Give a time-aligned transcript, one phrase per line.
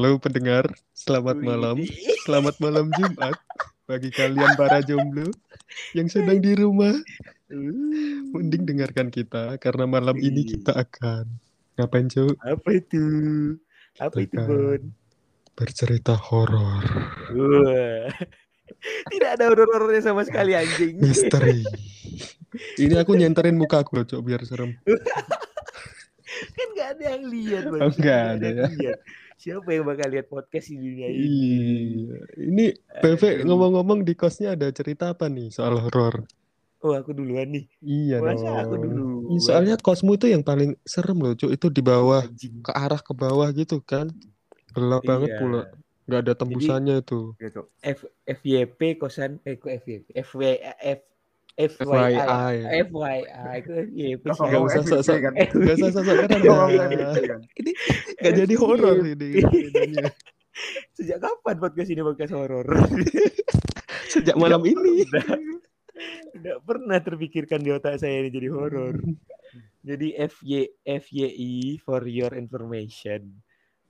[0.00, 0.64] Halo pendengar,
[0.96, 1.76] selamat malam.
[2.24, 3.36] Selamat malam Jumat
[3.84, 5.28] bagi kalian para jomblo
[5.92, 6.96] yang sedang di rumah.
[8.32, 11.28] Mending dengarkan kita karena malam ini kita akan
[11.76, 12.32] ngapain Cuk?
[12.40, 13.04] Apa itu?
[14.00, 14.82] Apa itu, Bon?
[15.52, 16.80] Bercerita horor.
[19.12, 20.96] Tidak ada horor-horornya sama sekali anjing.
[20.96, 21.60] misteri.
[22.80, 24.80] Ini aku nyenterin muka aku loh, Cuk, biar serem.
[26.56, 27.84] kan gak ada yang lihat, Bon.
[27.84, 28.68] Oh, ada yang ya.
[28.80, 29.00] lihat.
[29.40, 31.24] Siapa yang bakal lihat podcast di dunia ini?
[31.24, 32.18] Iya.
[32.36, 32.64] Ini
[33.00, 36.28] PV ngomong-ngomong di kosnya ada cerita apa nih soal horor?
[36.80, 37.64] Oh, aku duluan nih.
[37.80, 38.56] Iya Masa dong.
[38.60, 39.04] aku dulu.
[39.40, 41.52] Soalnya kosmu itu yang paling serem loh, Cuk.
[41.52, 42.60] Itu di bawah Anjing.
[42.60, 44.12] ke arah ke bawah gitu kan.
[44.72, 45.38] Gelap banget Iya.
[45.40, 45.62] pula.
[46.04, 47.32] Nggak ada tembusannya itu.
[47.36, 47.66] Ya, Cok.
[47.80, 50.40] F FYP kosan eh kok FYP FW
[50.80, 51.00] F
[51.68, 52.12] FYI.
[52.88, 54.42] FYI FYI itu FYP sih.
[54.48, 55.18] Nggak usah sok-sok.
[55.20, 55.32] kan?
[55.36, 56.28] Nggak usah sok-sok kan?
[57.60, 57.72] Ini
[58.20, 59.28] nggak jadi horor ini.
[59.74, 60.10] jadinya.
[60.92, 62.66] Sejak kapan podcast ini podcast horor?
[64.12, 65.04] Sejak malam ini.
[66.34, 68.96] Udah pernah terpikirkan di otak saya ini jadi horor.
[69.80, 70.52] Jadi FY
[70.84, 73.40] FYI for your information.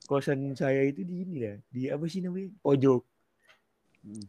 [0.07, 2.51] Kosan saya itu di ini ya, di apa sih namanya?
[2.62, 3.03] Pojok.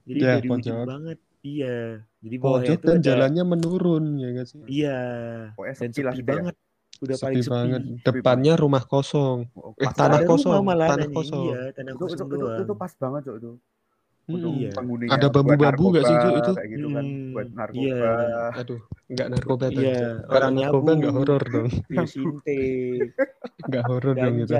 [0.05, 0.85] Jadi Ya, dari ujung pojok.
[0.85, 1.19] banget.
[1.41, 2.05] Iya.
[2.21, 4.59] Jadi bawahnya Pojok itu ada- jalannya menurun ya nggak sih?
[4.67, 4.99] Iya.
[5.51, 6.29] Pokoknya Dan sepi lah gitu ya.
[6.31, 6.55] banget.
[7.01, 7.51] Udah Sepi paling sepi.
[7.51, 7.81] banget.
[8.03, 9.37] Depannya rumah kosong.
[9.51, 10.29] Oh, Eh, tanah banget.
[10.29, 11.43] kosong, rumah tanah kosong.
[11.47, 12.77] Iya, tanah Itu, itu, kosong itu, itu, doang.
[12.77, 13.51] pas banget Cok itu.
[14.31, 14.71] Untuk Iya.
[14.75, 16.51] penghuninya Ada bambu-bambu nggak sih, itu?
[16.55, 17.05] Kayak gitu kan.
[17.05, 17.55] Hmm, Buat iya.
[17.57, 18.09] narkoba.
[18.61, 19.83] Aduh, nggak narkoba tuh.
[19.83, 20.01] Iya,
[20.31, 21.69] orang narkoba nggak horor dong.
[21.91, 22.61] Pil sinte,
[23.61, 24.55] Nggak horor dong gitu.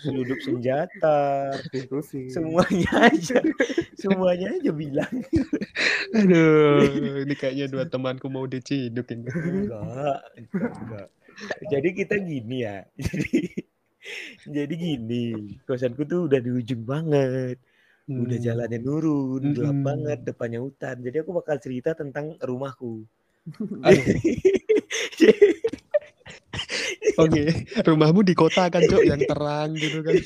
[0.00, 1.20] seluduk senjata,
[1.72, 2.28] Itu sih.
[2.30, 3.38] semuanya aja,
[3.96, 5.14] semuanya aja bilang.
[6.14, 9.28] Aduh, ini kayaknya dua temanku mau diciduk ini.
[9.30, 10.20] Enggak,
[10.60, 11.08] enggak.
[11.72, 13.32] Jadi kita gini ya, jadi
[14.48, 15.24] jadi gini,
[15.68, 17.60] kosanku tuh udah di ujung banget,
[18.10, 18.46] udah Hmm.
[18.46, 19.86] jalannya nurun, gelap Mm-mm.
[19.86, 20.96] banget, depannya hutan.
[20.98, 23.06] Jadi aku bakal cerita tentang rumahku.
[23.86, 24.04] Aduh.
[27.20, 27.44] Oke,
[27.84, 30.14] rumahmu di kota kan, Cok, yang terang gitu kan.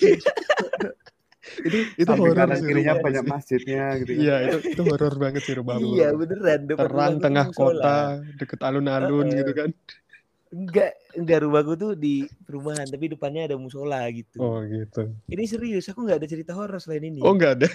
[1.66, 2.64] itu itu Samping horor kanan sih.
[2.64, 3.28] kirinya rumahmu banyak sih.
[3.28, 4.22] masjidnya gitu kan.
[4.24, 5.86] Iya, itu itu horor banget sih rumahmu.
[5.92, 7.84] Iya beneran, depan Terang rumahku tuh tengah musola.
[7.84, 7.96] kota,
[8.40, 9.36] deket alun-alun Heeh.
[9.42, 9.70] gitu kan.
[10.54, 14.38] Enggak, enggak rumahku tuh di perumahan, tapi depannya ada musola gitu.
[14.38, 15.10] Oh, gitu.
[15.26, 17.18] Ini serius, aku nggak ada cerita horor selain ini.
[17.20, 17.68] Oh, enggak ada.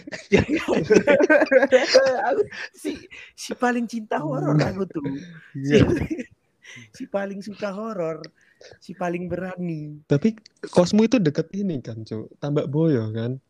[2.24, 2.42] aku
[2.72, 2.96] si
[3.36, 5.04] si paling cinta horor aku tuh.
[5.54, 5.84] Si, Iya.
[6.94, 8.24] si paling suka horor,
[8.80, 10.00] si paling berani.
[10.06, 10.40] Tapi
[10.70, 12.40] kosmu itu deket ini kan, Cok.
[12.40, 13.42] Tambak Boyo kan.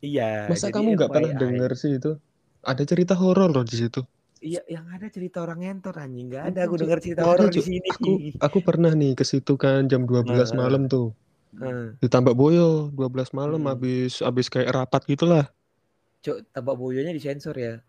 [0.00, 0.48] Iya.
[0.48, 1.40] Masa kamu nggak pernah FYI.
[1.40, 2.12] denger sih itu?
[2.60, 4.04] Ada cerita horor loh di situ.
[4.40, 6.32] Iya, yang ada cerita orang ngentot anjing.
[6.32, 7.88] Nggak ada aku dengar cerita horor di sini.
[7.92, 10.56] Aku aku pernah nih ke situ kan jam 12 Heeh.
[10.56, 11.12] malam tuh.
[11.60, 12.00] Heeh.
[12.00, 13.68] Di Tambak Boyo 12 malam Hmm.
[13.68, 15.44] habis habis kayak rapat gitulah.
[16.20, 17.80] Cuk, tambak boyonya disensor ya.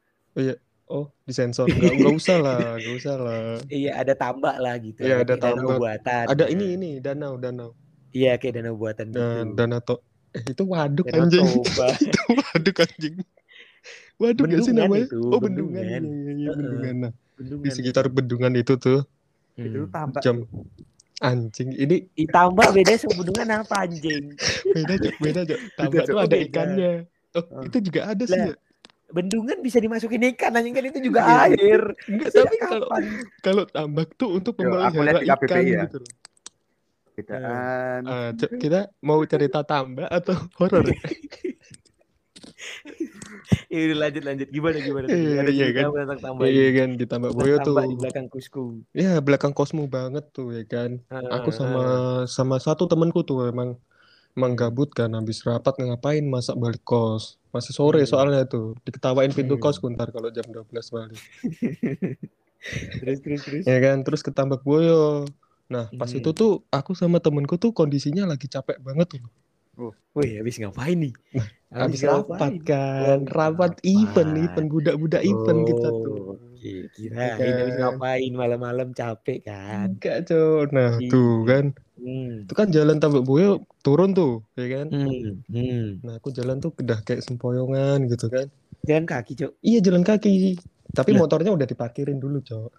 [0.92, 1.72] Oh, disensor.
[1.72, 3.42] Enggak enggak usah lah, enggak usah lah.
[3.72, 5.00] Iya, ada tambak lah gitu.
[5.08, 5.78] Iya, ada tambak.
[5.80, 6.26] buatan.
[6.28, 7.72] Ada Nah, ini ini danau danau.
[8.12, 9.56] Iya, kayak danau buatan Dan gitu.
[9.56, 9.96] danau to
[10.32, 11.48] eh itu waduk Danau anjing.
[12.08, 13.16] Itu waduk anjing.
[14.22, 15.10] Waduk gak sih namanya?
[15.10, 15.82] itu, oh, bendungan.
[15.82, 16.02] bendungan.
[16.06, 16.56] Iya, iya, iya, Heeh.
[16.56, 16.96] bendungan.
[16.96, 19.02] Nah, Bendungan di sekitar bendungan itu tuh
[19.58, 19.90] Itu Hmm.
[19.90, 20.22] tambah.
[20.22, 20.38] jam
[21.20, 21.70] anjing.
[21.74, 24.24] Ini Ih, tambak beda sama bendungan apa anjing?
[24.72, 25.14] beda, Cok.
[25.18, 25.60] Beda, Cok.
[25.74, 26.14] Tambak Cok.
[26.14, 26.46] tuh ada Beda.
[26.46, 26.92] ikannya.
[27.32, 27.64] Oh, Oh.
[27.66, 28.38] itu juga ada sih.
[28.38, 28.56] Lah, ya?
[29.12, 31.52] Bendungan bisa dimasukin ikan anjing kan itu juga Iya.
[31.52, 31.82] air.
[32.08, 32.88] Enggak, Sejak tapi kalau
[33.42, 35.84] kalau tambak tuh untuk KBBI ikan ya.
[35.86, 36.14] gitu loh.
[38.02, 40.86] Ah, Cok, kita mau cerita tambak atau horor?
[43.74, 45.08] Ya udah lanjut lanjut gimana gimana?
[45.12, 45.86] Iya, Ada iya kan.
[45.90, 47.76] apa tentang tambak Iya kan di Tambak Tentang Boyo tuh.
[47.92, 48.64] di belakang kusku.
[48.92, 50.92] Ya belakang kosmu banget tuh ya kan.
[51.36, 52.00] Aku Ah, sama ah.
[52.38, 53.70] sama satu temanku tuh emang
[54.38, 57.24] emang gabut kan habis rapat ngapain masak balik kos.
[57.56, 58.10] Masih sore Hmm.
[58.12, 58.66] soalnya tuh.
[58.86, 59.64] Diketawain pintu Hmm.
[59.64, 61.20] kos ntar kalau jam 12 balik.
[63.02, 63.66] terus terus terus.
[63.70, 65.26] Ya kan terus ke Tambak Boyo.
[65.72, 66.20] Nah, pas Hmm.
[66.20, 69.24] itu tuh aku sama temenku tuh kondisinya lagi capek banget tuh.
[70.16, 71.14] Wih, habis ngapain nih?
[71.72, 76.36] Habis rapat kan, Oh, rapat event, event budak-budak event kita tuh.
[76.36, 77.82] Oh, Oke, kirain Iya habis kan.
[77.98, 79.98] ngapain malam-malam capek kan.
[79.98, 80.70] Enggak, Cok.
[80.76, 81.10] Nah, Iya.
[81.10, 81.66] tuh kan.
[81.98, 82.46] Hmm.
[82.46, 84.94] Itu kan jalan Tambak Boyo turun tuh, ya kan?
[84.94, 85.42] Hmm.
[85.50, 86.06] hmm.
[86.06, 88.46] Nah, aku jalan tuh udah kayak sempoyongan gitu kan.
[88.86, 89.52] Jalan kaki, Cok.
[89.66, 90.62] Iya, jalan kaki.
[90.94, 91.20] Tapi Lah.
[91.26, 92.72] motornya udah diparkirin dulu, Cok.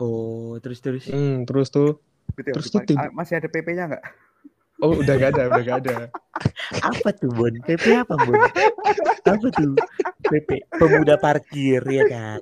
[0.00, 1.06] Oh, terus terus.
[1.06, 2.00] Hmm, terus tuh
[2.40, 4.04] ya, Terus tuh ah, masih ada PP-nya nggak?
[4.82, 5.96] Oh udah gak ada, udah gak ada.
[6.80, 7.52] Apa tuh, Bon?
[7.64, 8.34] PP apa, Bon?
[9.30, 9.76] apa tuh
[10.20, 12.40] PP pemuda parkir ya kan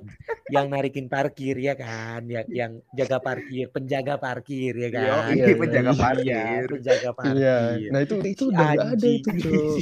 [0.49, 5.55] yang narikin parkir ya kan yang yang jaga parkir penjaga parkir ya kan Iya, iya,
[5.57, 5.97] penjaga iya.
[5.99, 6.25] parkir.
[6.25, 7.57] Iya, penjaga parkir Iya,
[7.93, 9.19] nah itu itu udah nggak ada Anjing.
[9.19, 9.75] itu cok,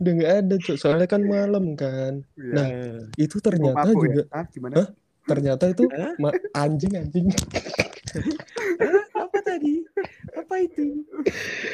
[0.00, 0.76] udah nggak ada cok.
[0.76, 2.12] Soalnya kan malam kan.
[2.36, 2.52] Iya.
[2.54, 2.68] Nah,
[3.16, 4.36] itu ternyata mabuk juga, ya?
[4.36, 4.74] Ah, gimana?
[4.76, 4.88] Hah?
[5.28, 6.32] ternyata itu Hah?
[6.56, 7.26] anjing anjing.
[9.12, 9.84] apa tadi
[10.60, 10.86] itu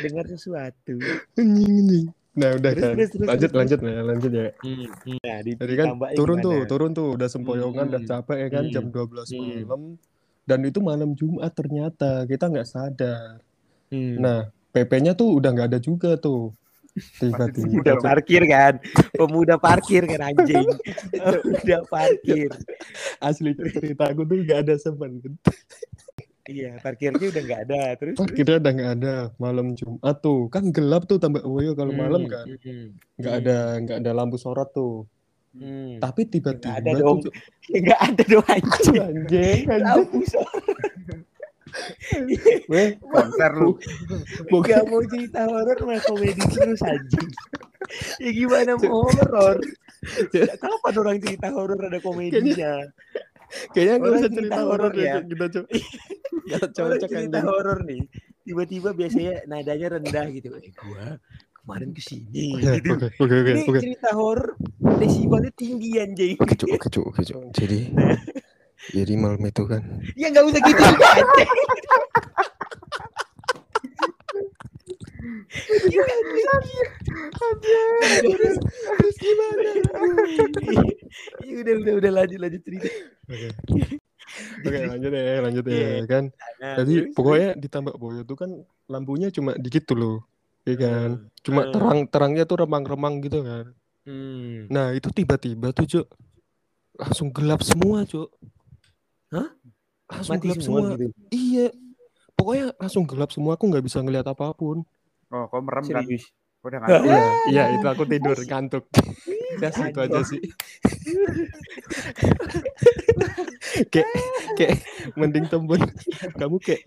[0.01, 0.95] dengar sesuatu
[1.35, 2.07] anjing anjing.
[2.35, 4.49] Nah udah Terus, kan, terus, terus, lanjut terus, lanjut ya, lanjut ya.
[4.59, 4.87] Hmm,
[5.23, 5.87] nah, di- Tadi kan
[6.19, 6.67] turun tuh, gimana?
[6.67, 8.11] turun tuh, udah sempoyongan, udah Hmm.
[8.11, 8.95] capek ya kan, jam Hmm.
[8.95, 9.39] 12 Hmm.
[9.39, 9.83] malam.
[10.45, 13.39] Dan itu malam Jumat ternyata kita nggak sadar.
[13.87, 14.19] Hmm.
[14.19, 14.39] Nah,
[14.75, 16.51] PP-nya tuh udah nggak ada juga tuh.
[16.95, 18.05] pemuda Tiba-tiba tuh.
[18.07, 18.75] parkir kan
[19.19, 20.63] pemuda parkir kan anjing
[21.27, 22.55] pemuda parkir
[23.19, 25.19] asli cerita aku tuh nggak ada semen.
[26.47, 31.05] Iya parkirnya udah nggak ada terus Parkirnya udah nggak ada malam Jumat tuh, kan gelap
[31.05, 32.87] tuh tambah woyo kalau malam Hmm, kan, hmm,
[33.17, 33.41] nggak Hmm.
[33.41, 35.09] ada nggak ada lampu sorot tuh.
[35.53, 35.99] hmm.
[35.99, 37.25] Tapi tiba-tiba ada dong.
[37.67, 39.83] Ya, nggak ada dong anjing anjing, anjing.
[39.83, 40.65] lampu sorot
[42.71, 43.75] Weh, Konser lu.
[44.53, 47.29] bukan mau cerita horor mah komedi terus anjing.
[48.21, 49.59] ya gimana mau horor?
[50.31, 52.85] Kapan orang cerita horor ada komedinya?
[53.73, 55.05] Kayaknya Orang usah cerita horor ya.
[55.05, 55.61] ya, kita.
[56.45, 58.03] Nggak Orang cocok cerita horor nih.
[58.45, 60.49] Tiba-tiba biasanya nadanya rendah gitu.
[60.61, 61.17] Eh gua
[61.65, 62.93] kemarin ke sini Oke, gitu.
[63.25, 63.35] oke,
[63.73, 64.53] oke, cerita horor
[65.01, 66.37] desibelnya tinggi anjing.
[66.37, 66.77] Oke, Cuk,
[67.09, 67.41] oke, Cuk.
[67.57, 67.89] Jadi
[68.93, 69.81] jadi malam itu kan
[70.13, 70.83] Ya nggak usah gitu.
[78.23, 78.57] terus
[78.99, 79.63] terus gimana?
[81.45, 82.89] Ya udah udah udah lanjut lanjut cerita.
[83.29, 83.49] Oke.
[84.65, 86.05] Oke, lanjut ya, lanjut ya, Iya.
[86.09, 86.25] kan.
[86.59, 87.15] Nah, Jadi terus?
[87.15, 88.51] pokoknya di Tambak Boyo tuh kan
[88.89, 90.17] lampunya cuma dikit tuh loh.
[90.65, 91.11] Iya kan?
[91.45, 91.71] Cuma Hmm.
[91.71, 93.77] terang-terangnya tuh remang-remang gitu kan.
[94.09, 94.67] Hmm.
[94.67, 96.07] Nah, itu tiba-tiba tuh, Cuk.
[96.97, 98.33] Langsung gelap semua, Cuk.
[99.29, 99.49] Hah?
[100.09, 100.91] Langsung Mati gelap semua semua.
[100.97, 101.05] gitu.
[101.31, 101.67] Iya.
[102.35, 104.83] Pokoknya langsung gelap semua, aku nggak bisa ngeliat apa pun.
[105.35, 106.05] Oh, kok merem kan?
[106.65, 107.05] Udah ngantuk.
[107.05, 107.21] Iya,
[107.51, 108.85] iya itu aku tidur ngantuk.
[109.61, 110.41] Ya itu aja sih.
[113.91, 114.07] kayak
[114.55, 114.79] kayak
[115.19, 115.83] mending temen
[116.39, 116.83] kamu kayak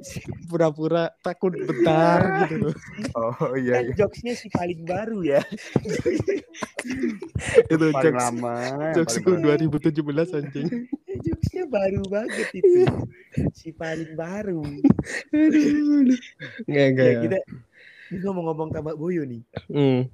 [0.47, 2.75] pura-pura takut bentar gitu loh.
[3.13, 3.93] Oh iya Kan iya.
[3.99, 5.41] jokesnya si paling baru ya.
[7.67, 8.55] Itu Paling jokes lama.
[8.95, 9.29] jokesku.
[9.43, 10.67] 2017 anjing.
[11.17, 12.87] jokesnya baru banget itu.
[13.51, 14.63] si paling baru.
[15.35, 16.15] Aduh.
[16.65, 17.21] Nggak, nggak Ya, ya.
[17.27, 17.37] kita
[18.09, 19.41] ini ngomong-ngomong tambak boyo nih.
[19.67, 20.07] Hmm.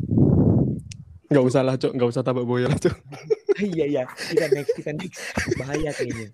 [1.27, 1.91] Nggak usah lah, Cok.
[1.93, 2.93] Nggak usah tabak boya lah, Cok.
[3.73, 5.17] iya iya, kita next, kita next.
[5.57, 6.27] Bahaya kayaknya.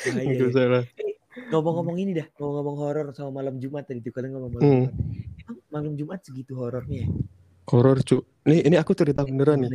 [0.00, 0.22] Bahaya.
[0.24, 0.50] Nggak ya.
[0.50, 0.84] usah lah.
[1.50, 4.84] Ngomong-ngomong ini dah, ngomong-ngomong horor sama malam Jumat tadi tuh kalian ngomong malam Hmm.
[4.86, 4.94] Jumat.
[5.44, 7.08] Emang malam Jumat segitu horornya ya?
[7.66, 8.22] Horor, Cuk.
[8.46, 9.70] Nih, ini aku cerita beneran nih.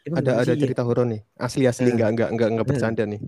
[0.00, 0.56] Emang ada ada ya?
[0.56, 1.92] cerita horor nih asli asli Eh.
[1.92, 2.70] nggak nggak nggak nggak Eh.
[2.72, 3.20] bercanda nih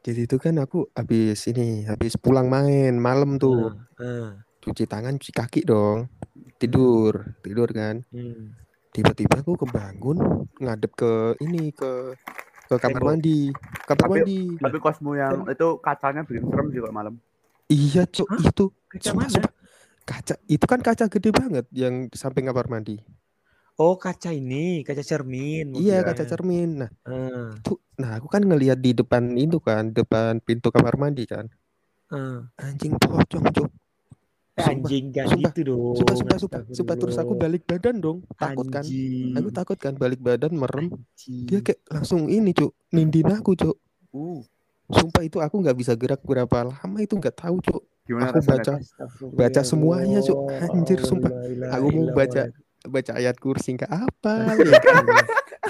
[0.00, 5.32] jadi itu kan aku habis ini habis pulang main malam tuh ah, cuci tangan cuci
[5.32, 6.06] kaki dong
[6.56, 8.52] tidur tidur kan hmm.
[8.90, 10.20] tiba-tiba aku kebangun
[10.56, 12.14] ngadep ke ini ke
[12.66, 13.50] ke kamar mandi
[13.82, 17.18] kamar Tapi- mandi Tapi kosmu yang itu kacanya bikin serem juga malam.
[17.66, 18.38] iya cok Hah?
[18.44, 19.32] itu Kaca sumpah, mana?
[19.32, 19.52] sumpah.
[20.02, 22.98] kaca itu kan kaca gede banget yang di samping kamar mandi
[23.74, 25.72] Oh kaca ini, kaca cermin.
[25.72, 30.38] iya kaca cermin nah Ah, tuh nah aku kan ngelihat di depan itu kan depan
[30.38, 31.48] pintu kamar mandi kan
[32.08, 32.44] ah.
[32.58, 33.70] anjing pocong cok
[34.66, 35.94] anjing gak sumpah, gitu dong.
[35.96, 36.60] sumpah sumpah sumpah.
[36.74, 38.18] sumpah terus aku balik badan dong.
[38.36, 38.84] Takut kan?
[39.38, 40.92] Aku takut kan balik badan merem.
[40.92, 41.46] Anjing.
[41.48, 42.72] dia kayak langsung ini cuk.
[42.92, 43.76] Nindin aku cuk.
[44.10, 44.42] Uh,
[44.90, 47.82] sumpah itu aku nggak bisa gerak berapa lama itu nggak tahu cuk.
[48.10, 48.58] Gimana Aku rasanya?
[48.58, 48.74] baca
[49.38, 50.38] baca semuanya, Cuk.
[50.50, 51.30] Anjir, sumpah.
[51.78, 52.50] Aku mau baca
[52.82, 54.34] baca ayat kursi nggak apa.
[54.66, 55.04] Ya kan?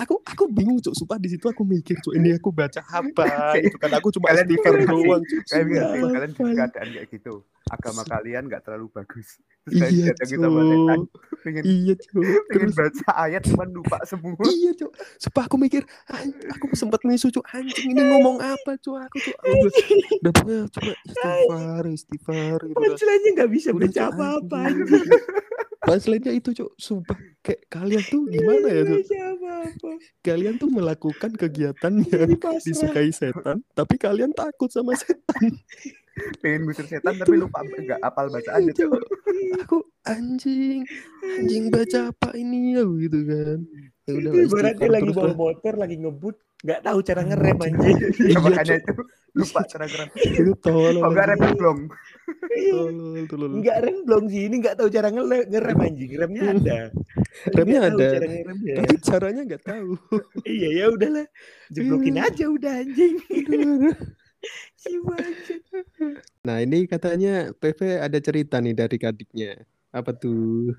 [0.06, 0.96] aku aku bingung cuk.
[0.96, 3.52] Sumpah di situ aku mikir cuk ini aku baca apa?
[3.60, 5.40] Gitu kan aku cuma Kalian doang cuk.
[5.52, 5.68] Kalian
[6.16, 7.44] kalian di keadaan kayak gitu.
[7.70, 9.38] Agama kalian nggak terlalu bagus.
[9.68, 10.12] Iya
[11.44, 14.36] pengen iya cuk pengen terus baca ayat cuman lupa semua.
[14.50, 18.96] iya cuk sumpah aku mikir "An- aku sempat misu cuk anjing ini ngomong apa cuk
[18.96, 19.72] aku aku udah
[20.20, 24.58] udah pokoknya coba istighfar istighfar gitu kan Punchline-nya nggak bisa Udah, baca apa-apa.
[24.66, 25.08] anjing.
[25.86, 29.90] Punchline-nya itu cuk sumpah kayak kalian tuh gimana ya apa-apa.
[30.20, 32.60] kalian tuh melakukan kegiatan yang pasrah.
[32.60, 35.52] disukai setan tapi kalian takut sama setan
[36.44, 38.76] Pengen ngusir setan tapi lupa nggak apal bacaannya.
[38.76, 38.92] Cuk,
[39.58, 39.76] aku
[40.06, 40.86] anjing
[41.22, 43.58] anjing baca apa ini ya gitu kan
[44.08, 47.98] ya udah ibaratnya lagi bawa motor, lagi ngebut, nggak tahu cara ngerem anjing.
[48.18, 48.92] Ya, Iya, makanya itu
[49.30, 50.08] lupa cara gerak.
[50.18, 51.80] itu tolol Kok nggak rem blong?
[52.50, 53.50] Tolol, tolol.
[53.62, 56.10] Enggak remblong sih, ini enggak tahu cara ngerem anjing.
[56.18, 56.78] Remnya ada.
[56.90, 58.08] Tapi Remnya nggak ada.
[58.10, 58.74] Cara ngeremnya.
[58.82, 59.90] Tapi caranya nggak tahu.
[60.58, 61.26] iya ya udahlah.
[61.70, 63.14] Jeblokin aja udah anjing.
[64.82, 65.62] si bajing.
[66.46, 69.50] Nah ini katanya PV ada cerita nih dari adiknya.
[69.92, 70.72] Apa tuh?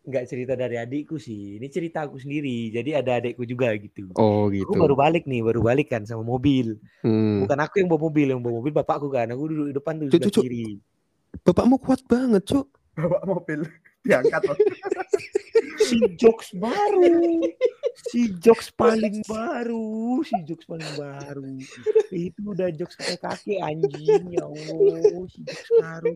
[0.00, 1.60] Enggak cerita dari adikku sih.
[1.60, 2.72] Ini cerita aku sendiri.
[2.72, 4.10] Jadi ada adikku juga gitu.
[4.16, 4.72] Oh Aku gitu.
[4.74, 6.80] baru balik nih, baru balik kan sama mobil.
[7.04, 7.44] Hmm.
[7.44, 9.28] Bukan aku yang bawa mobil, yang bawa mobil bapakku kan.
[9.30, 10.44] Aku duduk di depan tuh Cuk, cuk, cuk.
[10.48, 10.80] kiri.
[11.46, 12.66] Bapakmu kuat banget, Cuk.
[12.96, 13.62] Bawa mobil
[14.00, 14.58] diangkat loh.
[15.80, 17.40] Si jokes baru.
[18.08, 21.52] Si jokes paling baru, si jokes paling baru.
[22.08, 26.12] Itu udah jokes kakek kakek anjing ya Allah, si jokes baru.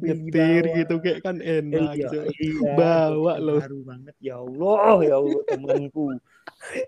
[0.00, 1.94] Nyetir gitu kayak kan Eh, enak.
[1.98, 2.24] iya, Cuk.
[2.38, 3.60] iya, Bawa loh.
[3.60, 6.06] Baru banget ya Allah, ya Allah temanku.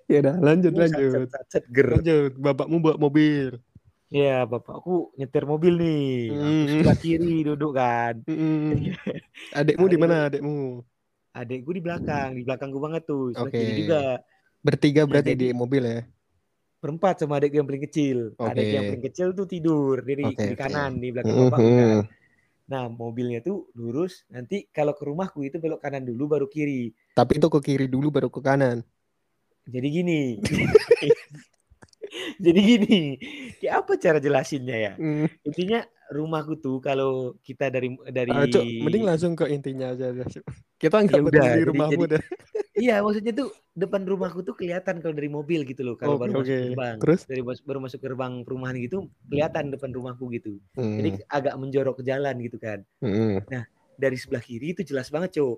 [0.06, 1.28] Ya udah lanjut lanjut.
[1.74, 2.32] Lanjut.
[2.38, 3.58] Bapakmu bawa mobil.
[4.12, 6.30] Ya, bapakku nyetir mobil nih.
[6.30, 6.64] Aku Hmm.
[6.68, 8.14] sebelah kiri duduk kan.
[8.28, 8.94] Mm-mm.
[9.52, 10.84] Adikmu di mana adikmu?
[11.34, 13.58] Adekku di belakang, di belakangku banget tuh, sebelah Oke.
[13.58, 14.02] kiri juga.
[14.62, 16.00] Bertiga Nah, berarti jadi- di mobil ya?
[16.78, 18.18] Berempat sama adekku yang paling kecil.
[18.36, 18.88] Adek yang Oke.
[18.92, 20.54] paling kecil tuh tidur di, di Oke, oke.
[20.54, 21.88] kanan di belakang bapakku kan.
[21.88, 22.02] Mhm.
[22.64, 24.24] Nah, mobilnya tuh lurus.
[24.28, 26.92] Nanti kalau ke rumahku itu belok kanan dulu baru kiri.
[27.12, 28.84] Tapi itu ke kiri dulu baru ke kanan.
[29.64, 30.20] Jadi gini.
[32.44, 33.00] Jadi gini.
[33.58, 34.92] Kayak apa cara jelasinnya ya?
[34.96, 35.26] Hmm.
[35.42, 40.12] Intinya rumahku tuh kalau kita dari dari Ah, Cuk, mending langsung ke intinya aja.
[40.12, 40.44] Cuk.
[40.76, 42.22] Kita nggak Ya udah, jadi- rumahmu jadi- dah.
[42.74, 45.94] Iya, maksudnya tuh depan rumahku tuh kelihatan kalau dari mobil gitu loh.
[45.94, 46.58] Kalau Oke, baru masuk oke.
[46.68, 46.96] gerbang.
[46.98, 47.20] Terus?
[47.22, 48.96] Dari baru masuk gerbang perumahan gitu
[49.30, 50.58] kelihatan depan rumahku gitu.
[50.74, 50.98] Hmm.
[50.98, 52.82] Jadi agak menjorok ke jalan gitu kan.
[52.98, 53.38] Hmm.
[53.94, 55.56] Dari sebelah kiri itu jelas banget, Cok.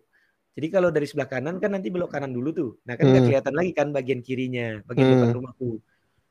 [0.60, 2.70] Jadi kalau dari sebelah kanan kan nanti belok kanan dulu tuh.
[2.84, 3.28] Nah, kan nggak Hmm.
[3.32, 5.36] kelihatan lagi kan bagian kirinya, bagian depan Hmm.
[5.40, 5.70] rumahku.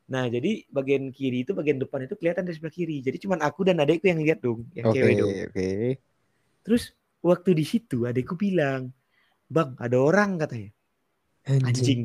[0.06, 3.02] Nah, jadi bagian kiri itu bagian depan itu kelihatan dari sebelah kiri.
[3.02, 5.32] Jadi cuman aku dan adekku yang lihat dong, yang Oke, cewek dong.
[5.50, 5.70] oke.
[6.62, 6.84] Terus
[7.26, 8.94] waktu di situ adekku bilang,
[9.50, 10.70] "Bang, ada orang," katanya.
[11.46, 11.66] Anjing.
[11.66, 12.02] Anjing.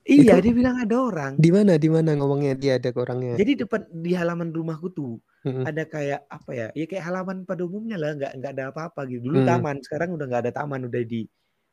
[0.00, 1.32] Iya, Itu- dia bilang ada orang.
[1.38, 3.38] Di mana di mana ngomongnya dia ada orangnya?
[3.38, 6.66] Jadi depan di halaman rumahku tuh ada kayak apa ya?
[6.74, 9.30] Ya kayak halaman pada umumnya lah, nggak nggak ada apa-apa gitu.
[9.30, 9.48] Dulu Hmm.
[9.54, 11.30] taman, sekarang udah nggak ada taman, udah di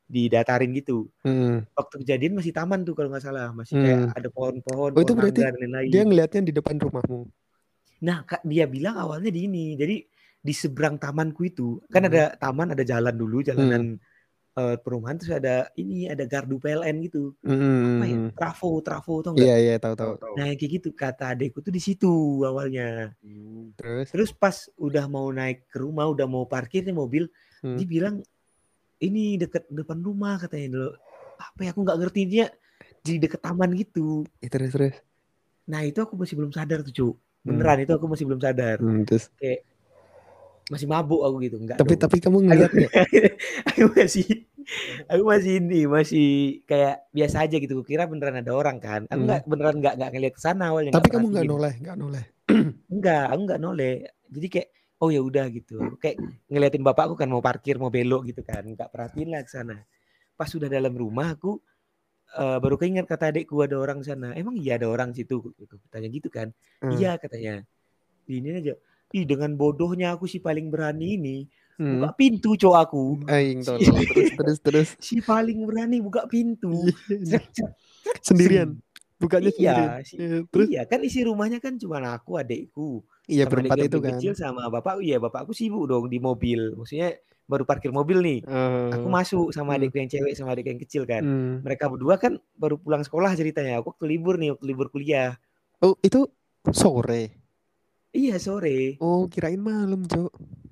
[0.08, 1.12] didatarin gitu.
[1.22, 1.68] Hmm.
[1.76, 4.18] Waktu kejadian masih taman tuh kalau nggak salah, masih kayak Hmm.
[4.18, 5.90] ada pohon-pohon, Oh, itu pohon berarti mangga dan lain-lain.
[5.92, 7.20] Dia ngelihatnya di depan rumahmu.
[7.98, 9.76] Nah, Kak, dia bilang awalnya di ini.
[9.76, 9.96] Jadi
[10.38, 12.10] di seberang tamanku itu kan Hmm.
[12.10, 14.00] ada taman, ada jalan dulu, jalanan
[14.58, 17.38] eh, perumahan terus ada ini ada gardu PLN gitu.
[17.46, 18.18] Apa ya?
[18.18, 18.34] Hmm.
[18.34, 19.46] Trafo, trafo tau nggak?
[19.46, 20.18] Iya iya tahu tahu.
[20.18, 20.34] Tahu-tahu.
[20.34, 22.10] Nah, kayak gitu kata adekku tuh di situ
[22.42, 23.14] awalnya.
[23.22, 23.70] Hmm.
[23.78, 24.10] Terus?
[24.10, 27.30] Terus pas udah mau naik ke rumah, udah mau parkir nih mobil,
[27.62, 27.78] Hmm.
[27.78, 28.26] dia bilang
[29.00, 30.90] ini deket depan rumah katanya dulu.
[31.38, 32.46] Apa ya aku nggak ngerti dia
[33.00, 34.26] di deket taman gitu.
[34.42, 34.96] Ih, terus terus.
[35.68, 37.08] Nah itu aku masih belum sadar tuh cu.
[37.42, 38.78] Beneran itu aku masih belum sadar.
[38.82, 39.30] Hmm, terus.
[40.68, 41.56] Masih mabuk aku gitu.
[41.58, 42.02] Enggak Tapi dong.
[42.04, 42.72] tapi kamu ngeliat
[43.72, 44.26] aku masih
[45.08, 46.28] aku masih ini masih
[46.68, 47.80] kayak biasa aja gitu.
[47.88, 49.08] Kira beneran ada orang kan.
[49.08, 49.28] Aku Hmm.
[49.32, 50.92] nggak beneran nggak nggak ngeliat ke sana awalnya.
[50.92, 52.24] Tapi kamu nggak noleh, nggak noleh.
[52.92, 53.94] Enggak, aku nggak noleh.
[54.28, 55.98] Jadi kayak oh ya udah gitu.
[55.98, 58.66] Kayak ngeliatin bapakku kan mau parkir, mau belok gitu kan.
[58.66, 59.78] Nggak perhatiin lah ke sana.
[60.34, 61.58] Pas sudah dalam rumah aku
[62.34, 64.34] eh, baru keinget kata adekku ada orang sana.
[64.34, 65.54] Emang iya ada orang situ?
[65.56, 65.78] Gitu.
[65.90, 66.50] Tanya gitu kan.
[66.82, 66.94] Hmm.
[66.94, 67.62] Iya katanya.
[68.28, 68.74] Ini aja.
[69.16, 71.38] Ih dengan bodohnya aku si paling berani ini
[71.78, 72.02] Hmm.
[72.02, 73.04] buka pintu cowok aku.
[73.30, 74.90] Aing tolong terus terus terus.
[74.98, 76.90] Si paling berani buka pintu.
[77.06, 77.38] Iya,
[78.26, 78.82] Sendirian.
[79.22, 80.02] Bukannya Iya, sendirian.
[80.02, 83.06] si- Iya, Terus Iya kan isi rumahnya kan cuma aku adekku.
[83.28, 84.10] Iya sama berempat adik itu kan.
[84.14, 88.92] kecil sama bapak iya bapakku sibuk dong di mobil maksudnya baru parkir mobil nih Eh,
[88.92, 89.78] aku masuk sama hmm.
[89.78, 91.56] adikku yang cewek sama adik yang kecil kan hmm.
[91.62, 95.36] mereka berdua kan baru pulang sekolah ceritanya aku waktu libur nih waktu libur kuliah
[95.78, 96.26] Oh itu
[96.68, 97.38] sore.
[98.10, 100.32] iya sore Oh kirain malam cok.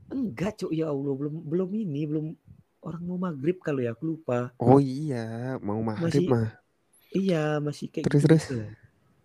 [0.10, 2.26] enggak cuk ya allah belum belum ini belum
[2.82, 6.50] orang mau maghrib kalau ya aku lupa Oh iya mau maghrib Masih- mah.
[7.12, 8.46] iya masih kayak Terus, gitu terus.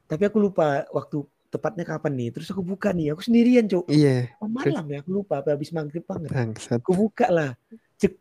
[0.07, 2.29] tapi aku lupa waktu tepatnya kapan nih?
[2.35, 3.85] Terus aku buka nih aku sendirian cuk.
[3.91, 6.31] Iya oh, malam ya aku lupa habis maghrib banget.
[6.31, 6.79] Bangsat.
[6.81, 7.51] aku buka lah
[8.01, 8.13] cek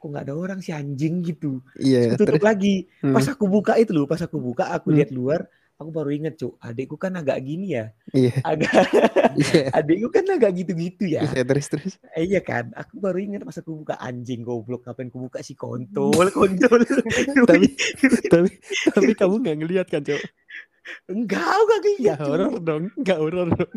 [0.00, 1.64] kok nggak ada orang si anjing gitu.
[1.80, 2.44] Iya tutup terus.
[2.44, 2.74] lagi.
[3.00, 4.96] Hmm, pas aku buka itu loh pas aku buka aku Hmm.
[5.00, 5.40] lihat luar
[5.74, 8.72] aku baru inget cuk adikku kan agak gini ya Iya agak
[9.42, 9.62] iya.
[9.74, 11.92] adikku kan agak gitu-gitu ya Iya terus terus.
[12.14, 15.58] Eh, iya kan aku baru inget pas aku buka anjing goblok ngapain aku buka si
[15.58, 16.78] kontol kontol
[17.50, 17.66] tapi
[18.30, 18.50] tapi
[18.94, 20.22] tapi kamu nggak ngelihat kan cok?
[21.10, 23.72] enggak enggak Nggak lihat horor dong, nggak horor dong.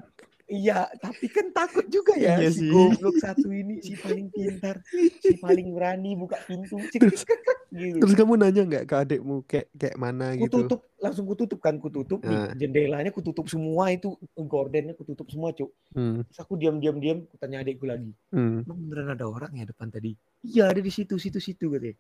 [0.48, 4.80] Iya, tapi kan takut juga ya Iya si goblok satu ini si paling pintar,
[5.20, 7.28] si paling berani buka pintu, cek, Terus-
[7.68, 8.00] gitu.
[8.00, 10.64] Terus kamu nanya nggak ke adikmu kayak kayak mana Ku gitu?
[10.64, 12.32] tutup langsung ku tutup kan, ku tutup Ah.
[12.50, 15.68] nih jendelanya ku tutup semua itu gordennya ku tutup semua cuk.
[15.92, 18.64] Hmm, Terus aku diam diam diam, ku tanya adikku lagi, hmm.
[18.64, 20.16] Emang beneran ada orang ya depan tadi?
[20.42, 22.00] Iya ada di situ situ situ katanya.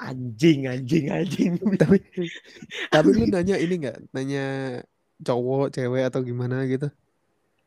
[0.00, 1.52] Anjing anjing anjing.
[1.76, 2.00] tapi
[2.96, 4.08] tapi lu nanya ini nggak?
[4.10, 4.44] Nanya
[5.20, 6.88] cowok, cewek atau gimana gitu?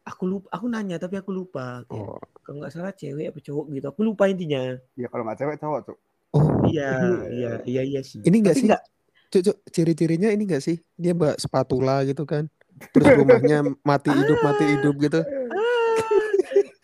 [0.07, 1.83] Aku lupa, aku nanya tapi aku lupa.
[1.83, 4.79] Kayak, Oh, Kalau nggak salah cewek apa cowok gitu, aku lupa intinya.
[4.95, 5.97] Ya kalau nggak cewek cowok tuh.
[6.31, 6.91] oh Iya
[7.37, 8.23] iya iya iya sih.
[8.23, 8.67] ini enggak Tapi sih?
[8.71, 8.85] nggak-
[9.27, 10.79] Cuk, cuk, ciri-cirinya ini enggak sih?
[10.95, 12.47] Dia mbak spatula gitu kan?
[12.95, 15.19] Terus rumahnya mati hidup mati hidup gitu.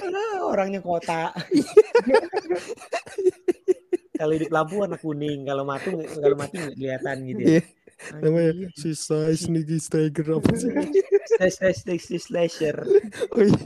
[0.03, 1.31] Ah, orangnya kota.
[4.19, 7.41] kalau hidup lampu warna kuning, kalau mati kalau mati nggak kelihatan gitu.
[7.41, 7.61] Iya, Ya.
[8.19, 10.69] Namanya size Nicky Steiger apa sih?
[11.39, 12.77] slash slash slash slash slasher,
[13.33, 13.57] Oh iya,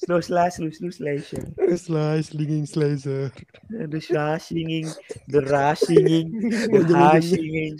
[0.00, 1.44] slow slash slow slow slasher.
[1.76, 3.30] slice slinging slicer.
[3.70, 4.86] The rush singing,
[5.32, 6.26] the rush singing,
[6.72, 7.74] the rush singing.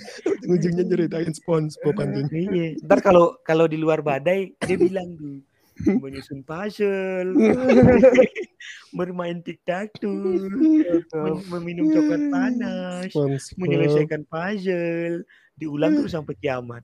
[0.46, 2.28] Ujungnya nyeritain SpongeBob anjing.
[2.30, 2.68] Iya.
[2.84, 5.40] Ntar kalau kalau di luar badai dia bilang tuh
[5.78, 7.38] menyusun puzzle,
[8.98, 9.38] bermain
[10.02, 13.10] toe, men- meminum coklat panas,
[13.54, 15.22] menyelesaikan puzzle,
[15.58, 16.82] diulang terus sampai kiamat.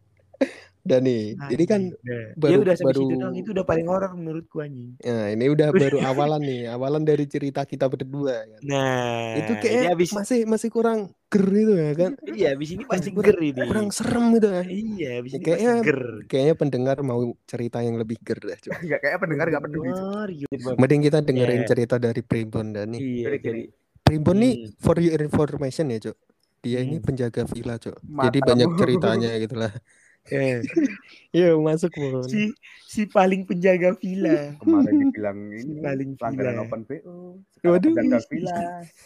[0.85, 1.81] Dan nih, ini kan.
[1.97, 5.00] Nah, baru- udah baru- doang itu udah paling horor menurutku anjing.
[5.00, 8.61] Nah, ini udah baru awalan nih, awalan dari cerita kita berdua kan.
[8.62, 12.12] Nah, itu ini kayak abis masih masih kurang ger itu ya kan.
[12.28, 13.61] iya abis ini pasti kurang- ger ini.
[13.64, 14.64] Kurang serem itu kan.
[14.69, 16.00] Iya, abis Ya, ini kayaknya- pasti ger.
[16.28, 18.59] Kayaknya pendengar mau cerita yang lebih ger dah.
[18.61, 18.73] Cuk.
[18.76, 19.88] Nggak kayak pendengar nggak peduli.
[19.88, 20.04] Cuk.
[20.12, 20.47] Mario.
[20.76, 21.69] Mending kita dengerin Iya.
[21.71, 23.00] cerita dari Primbon dan nih.
[23.00, 23.62] Iya, Jadi jadi
[24.04, 24.69] Primbon nih Hmm.
[24.76, 26.16] for your information ya, Cuk.
[26.64, 27.06] Dia ini Hmm.
[27.06, 27.97] penjaga villa, Cuk.
[28.00, 29.73] Jadi banyak ceritanya gitu lah.
[30.33, 30.64] eh,
[31.37, 32.25] Iya, masuk, Bon.
[32.25, 32.54] si
[32.88, 34.56] si paling penjaga villa.
[34.62, 36.64] Kemarin dibilang ini paling pelanggaran gila.
[36.64, 37.16] open BO.
[37.64, 37.92] Waduh.
[37.97, 38.61] Penjaga villa.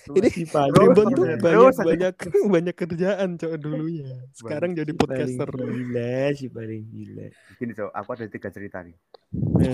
[0.08, 2.14] Ini Si paling Primbon tuh banyak banyak
[2.48, 4.08] banyak kerjaan, Cuk, dulunya.
[4.34, 5.48] Sekarang jadi paling podcaster.
[5.52, 7.26] gila, si paling gila.
[7.58, 8.94] Gini cok, aku ada tiga cerita nih.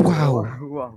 [0.00, 0.48] Wow.
[0.64, 0.92] Wow.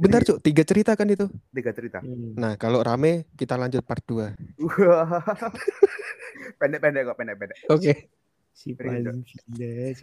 [0.00, 0.40] Bentar, Cuk.
[0.40, 1.28] Tiga cerita kan itu.
[1.52, 2.00] Tiga cerita.
[2.00, 2.40] hmm.
[2.40, 4.32] Nah, kalau rame kita lanjut part 2.
[4.80, 5.20] Wah.
[6.60, 7.58] pendek-pendek kok, pendek-pendek.
[7.68, 8.08] Oke.
[8.52, 9.36] Si Jadi paling si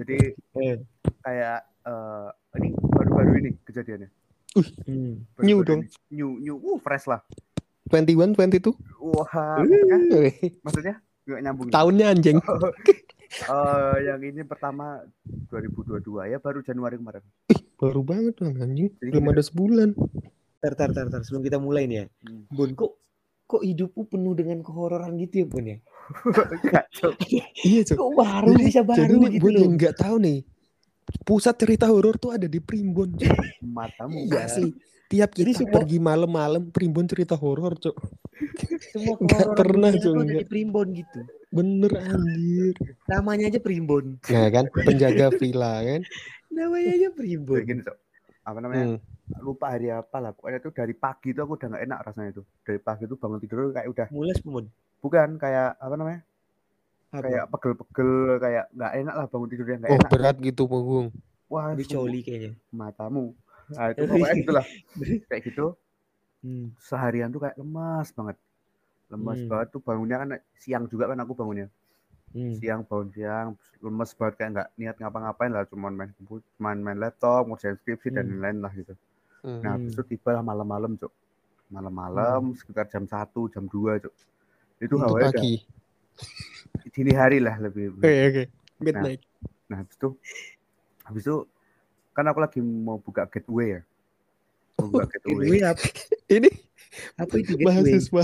[0.01, 0.17] Jadi
[0.57, 0.77] eh,
[1.21, 2.27] kayak eh
[2.61, 4.09] ini baru-baru ini kejadiannya.
[4.57, 5.13] hmm.
[5.37, 5.81] Baru-baru New dong.
[5.85, 5.89] ini.
[6.13, 7.21] New, new, uh, fresh lah.
[7.89, 8.77] 21, 22.
[9.01, 11.67] Wah, maksudnya, Wih, maksudnya nggak nyambung.
[11.73, 12.37] Tahunnya anjing.
[13.29, 15.05] Eh, yang ini pertama
[15.47, 17.21] 2022 ya, baru Januari kemarin.
[17.75, 18.89] Baru banget dong anjing.
[18.91, 19.89] Jadi Belum kita- ada sebulan.
[20.59, 21.21] Tar, tar, tar, tar.
[21.21, 22.05] Sebelum kita mulai nih ya.
[22.25, 22.43] Hmm.
[22.49, 22.97] Bun, kok
[23.45, 25.77] kok hidupmu penuh dengan kehororan gitu ya, Bun ya?
[26.97, 27.13] Cok.
[27.63, 27.97] Iya, Cuk.
[27.97, 29.61] Kok baru Jadi- bisa baru Jadi nih gitu buat loh.
[29.61, 30.37] yang nggak tahu nih,
[31.21, 33.13] pusat cerita horor tuh ada di Primbon.
[33.61, 34.25] Matamu.
[34.25, 34.69] Iya sih.
[35.09, 37.97] Tiap Jadi kita semua- pergi malam-malam Primbon cerita horor, Cuk.
[38.87, 40.29] Semua Nggak pernah, ada nggak.
[40.35, 41.19] di Primbon gitu.
[41.49, 42.77] Bener anjir.
[43.05, 44.21] Namanya aja Primbon.
[44.23, 46.01] Nah kan penjaga villa kan.
[46.49, 47.61] Namanya aja Kayak Primbon.
[47.63, 47.97] gini, Cok.
[48.43, 48.85] Apa namanya?
[48.87, 48.99] Hmm.
[49.39, 50.31] Lupa hari apa lah.
[50.31, 52.43] Pokoknya tuh dari pagi tuh aku udah nggak enak rasanya itu.
[52.61, 54.65] Dari pagi tuh bangun tidur kayak udah Mules Bun.
[54.99, 56.21] bukan kayak apa namanya?
[57.09, 57.23] Apa?
[57.23, 60.09] Kayak pegel-pegel kayak nggak enak lah bangun tidurnya nggak Oh enak.
[60.11, 61.07] berat gitu punggung.
[61.47, 62.51] Wah, Lebih sungguh coli kayaknya.
[62.69, 63.33] matamu.
[63.69, 64.65] Nah, itu pokoknya gitulah.
[65.29, 65.67] kayak gitu
[66.39, 66.71] Hmm.
[66.79, 68.39] seharian tuh kayak lemas banget.
[69.11, 69.49] Lemas Hmm.
[69.51, 71.67] banget tuh bangunnya kan siang juga kan aku bangunnya.
[72.31, 72.55] Hmm.
[72.55, 73.47] Siang bangun siang
[73.83, 76.11] lemes banget kayak nggak niat ngapa-ngapain lah cuman main
[76.55, 78.39] cuman main laptop, ngerjain skripsi dan Hmm.
[78.39, 78.93] lain-lain lah gitu.
[79.43, 79.59] Hmm.
[79.59, 79.91] Nah, Hmm.
[79.91, 81.11] itu tiba lah malam-malam, Cuk.
[81.67, 84.15] Malam-malam sekitar jam 1, jam 2, Cuk.
[84.79, 85.43] Itu hawanya udah
[86.95, 87.99] dini hari lah lebih.
[87.99, 88.43] Oke oke.
[88.79, 89.21] Midnight.
[89.67, 90.09] Nah, habis itu
[91.03, 91.37] habis itu
[92.19, 93.81] kan aku lagi mau buka gateway ya.
[94.77, 95.63] Mau buka gateway.
[96.29, 96.49] Ini
[97.15, 97.63] Apa itu gateway?
[97.69, 98.23] mahasiswa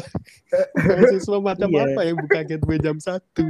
[0.76, 1.82] mahasiswa macam Iya.
[1.86, 3.46] apa yang buka gateway jam satu?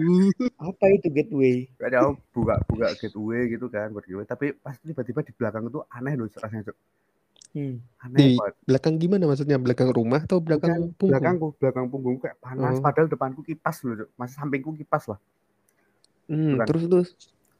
[0.55, 1.65] Apa itu gateway?
[1.77, 4.23] Ada aku buka buka gateway gitu kan, buat gateway.
[4.23, 6.75] Tapi pas tiba-tiba di belakang itu aneh loh rasanya.
[7.51, 7.79] Hmm.
[7.97, 8.53] Aneh Di banget.
[8.65, 9.55] belakang gimana maksudnya?
[9.55, 11.09] Belakang rumah atau belakang punggung?
[11.09, 12.75] Belakangku, belakang punggung kayak panas.
[12.75, 12.83] Oh.
[12.83, 14.11] Padahal depanku kipas loh.
[14.13, 15.19] Masih sampingku kipas lah.
[16.27, 16.65] Hmm, Bukan.
[16.67, 17.09] terus terus.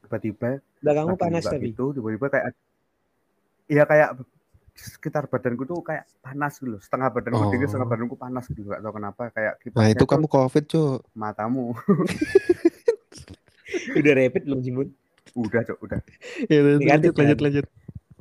[0.04, 1.72] Tiba-tiba Belakangmu panas tapi.
[1.72, 2.52] gitu tiba-tiba kayak
[3.66, 4.18] iya kayak
[4.76, 7.48] sekitar badanku tuh kayak panas gitu loh setengah badanku Oh.
[7.48, 10.98] dingin setengah badanku panas gitu gak tahu kenapa kayak Nah itu tuh kamu covid cok.
[11.14, 11.72] matamu
[13.92, 14.88] Udah rapid belum sih, Bun?
[15.34, 15.98] udah cok udah
[16.52, 17.44] Ya, lanjut Negatif, lanjut kan?
[17.44, 17.66] lanjut.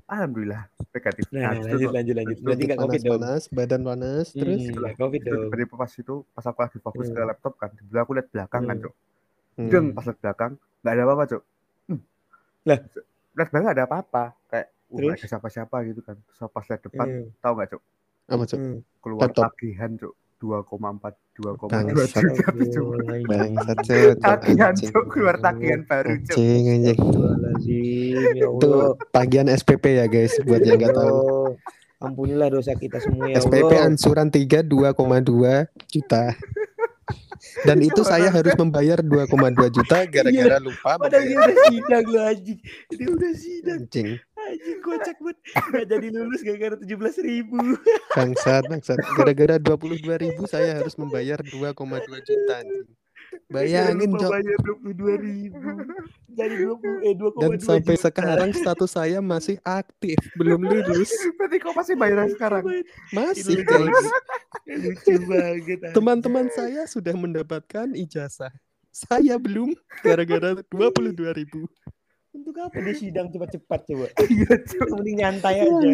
[0.06, 2.38] alhamdulillah negatif Nah, itu lanjut lanjut lanjut.
[2.40, 3.14] Berarti nggak panas covid dong.
[3.16, 4.56] panas, badan panas, terus.
[4.56, 4.82] Hmm, Itulah.
[4.86, 5.44] nggak covid itu dong.
[5.46, 7.28] tiba-tiba pas itu pas aku lagi fokus ke Hmm.
[7.28, 8.84] laptop kan tiba aku lihat belakang kan Hmm.
[8.84, 8.94] cok
[9.56, 9.70] Hmm.
[9.70, 11.44] deng pas lihat belakang nggak ada apa-apa cok
[11.86, 12.02] Hmm.
[12.66, 12.80] Lah?
[13.36, 14.24] lihat belakang nggak ada apa-apa
[14.86, 15.14] uh, Terus?
[15.16, 16.16] ada siapa-siapa gitu kan.
[16.20, 17.26] Terus pas lihat depan, Hmm.
[17.40, 17.82] tahu nggak cok?
[18.26, 18.60] Apa cok?
[18.60, 18.78] Hmm.
[19.00, 19.44] Keluar Laptop.
[19.52, 22.22] tagihan cok 2,4 2,2 Bangsat.
[22.22, 22.88] juta tuh cok.
[23.26, 24.14] Bangsat cok.
[24.26, 26.36] Tagihan cok keluar tagihan baru cok.
[26.36, 27.00] Anjing anjing.
[28.36, 28.70] Ya Itu
[29.10, 31.08] tagihan SPP ya guys buat yang nggak tahu.
[31.08, 31.50] Allah.
[31.98, 33.88] Ampunilah dosa kita semua ya SPP Allah.
[33.90, 36.36] ansuran 3 2,2 juta.
[37.62, 39.30] Dan itu saya harus membayar 2,2
[39.70, 42.60] juta gara-gara lupa Padahal dia udah sidang loh anjing.
[42.90, 43.82] Dia udah sidang.
[44.46, 44.80] Anjing.
[44.82, 45.38] Kocak banget.
[45.74, 47.60] Gak jadi lulus gara-gara 17 ribu.
[48.14, 48.98] Bangsat, bangsat.
[49.18, 51.74] Gara-gara 22 ribu saya harus membayar 2,2
[52.22, 52.86] juta anjing.
[53.52, 54.32] Bayangin cok.
[54.32, 55.70] bayar 22 ribu.
[56.36, 58.04] Jadi 20 eh 2,2 Dan sampai juta.
[58.10, 61.12] sekarang status saya masih aktif, belum lulus.
[61.40, 62.64] Berarti kok masih bayaran sekarang?
[63.14, 63.64] Masih.
[64.66, 65.80] Lucu banget.
[65.94, 68.52] Teman-teman saya sudah mendapatkan ijazah.
[68.90, 71.68] Saya belum gara-gara 22 ribu.
[72.36, 74.08] Untuk apa dia sidang cepat-cepat coba?
[74.36, 74.88] Iya cok.
[74.92, 75.90] Mending nyantai aja.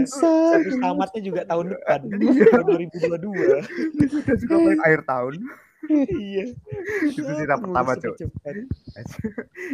[0.58, 2.00] Tapi tamatnya juga tahun depan.
[2.18, 2.44] Iya.
[2.50, 4.18] tahun 2022.
[4.26, 5.34] Udah juga main akhir tahun.
[6.10, 6.46] iya.
[7.06, 8.16] Itu sih Kenapa pertama cok.
[8.18, 8.54] cepet-cepet?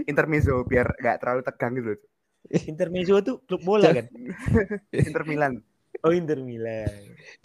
[0.05, 1.91] Intermezzo biar nggak terlalu tegang gitu.
[1.95, 2.01] Cok.
[2.67, 4.05] Intermezzo tuh klub bola kan?
[4.91, 5.53] Inter Milan.
[6.03, 6.91] Oh Inter Milan.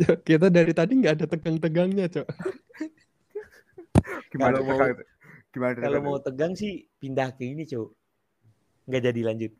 [0.02, 2.26] Cok, Kita dari tadi nggak ada tegang-tegangnya, Cok.
[4.34, 4.98] Gimana Kalau mau-?
[5.52, 8.01] Gimana Kalau tegang mau tegang sih pindah ke ini, Cuk.
[8.82, 9.52] Nggak jadi lanjut.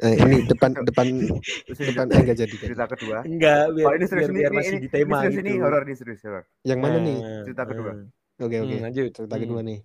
[0.00, 1.28] Eh, ini depan depan ini
[1.76, 2.54] depan eh, nggak jadi.
[2.56, 2.66] kan?
[2.66, 3.18] cerita kedua.
[3.22, 5.34] Enggak, biar, Oh ini serius biar, ini, biar ini, masih ini, di tema ini serius
[5.36, 5.44] gitu.
[5.44, 6.44] ini horor ini serius horor.
[6.64, 7.16] Yang mana nih?
[7.20, 7.90] Nah, Cerita kedua.
[7.92, 8.06] nah.
[8.34, 8.74] Oke oke.
[8.74, 9.08] Hmm, lanjut.
[9.12, 9.42] Cerita Hmm.
[9.44, 9.78] kedua nih.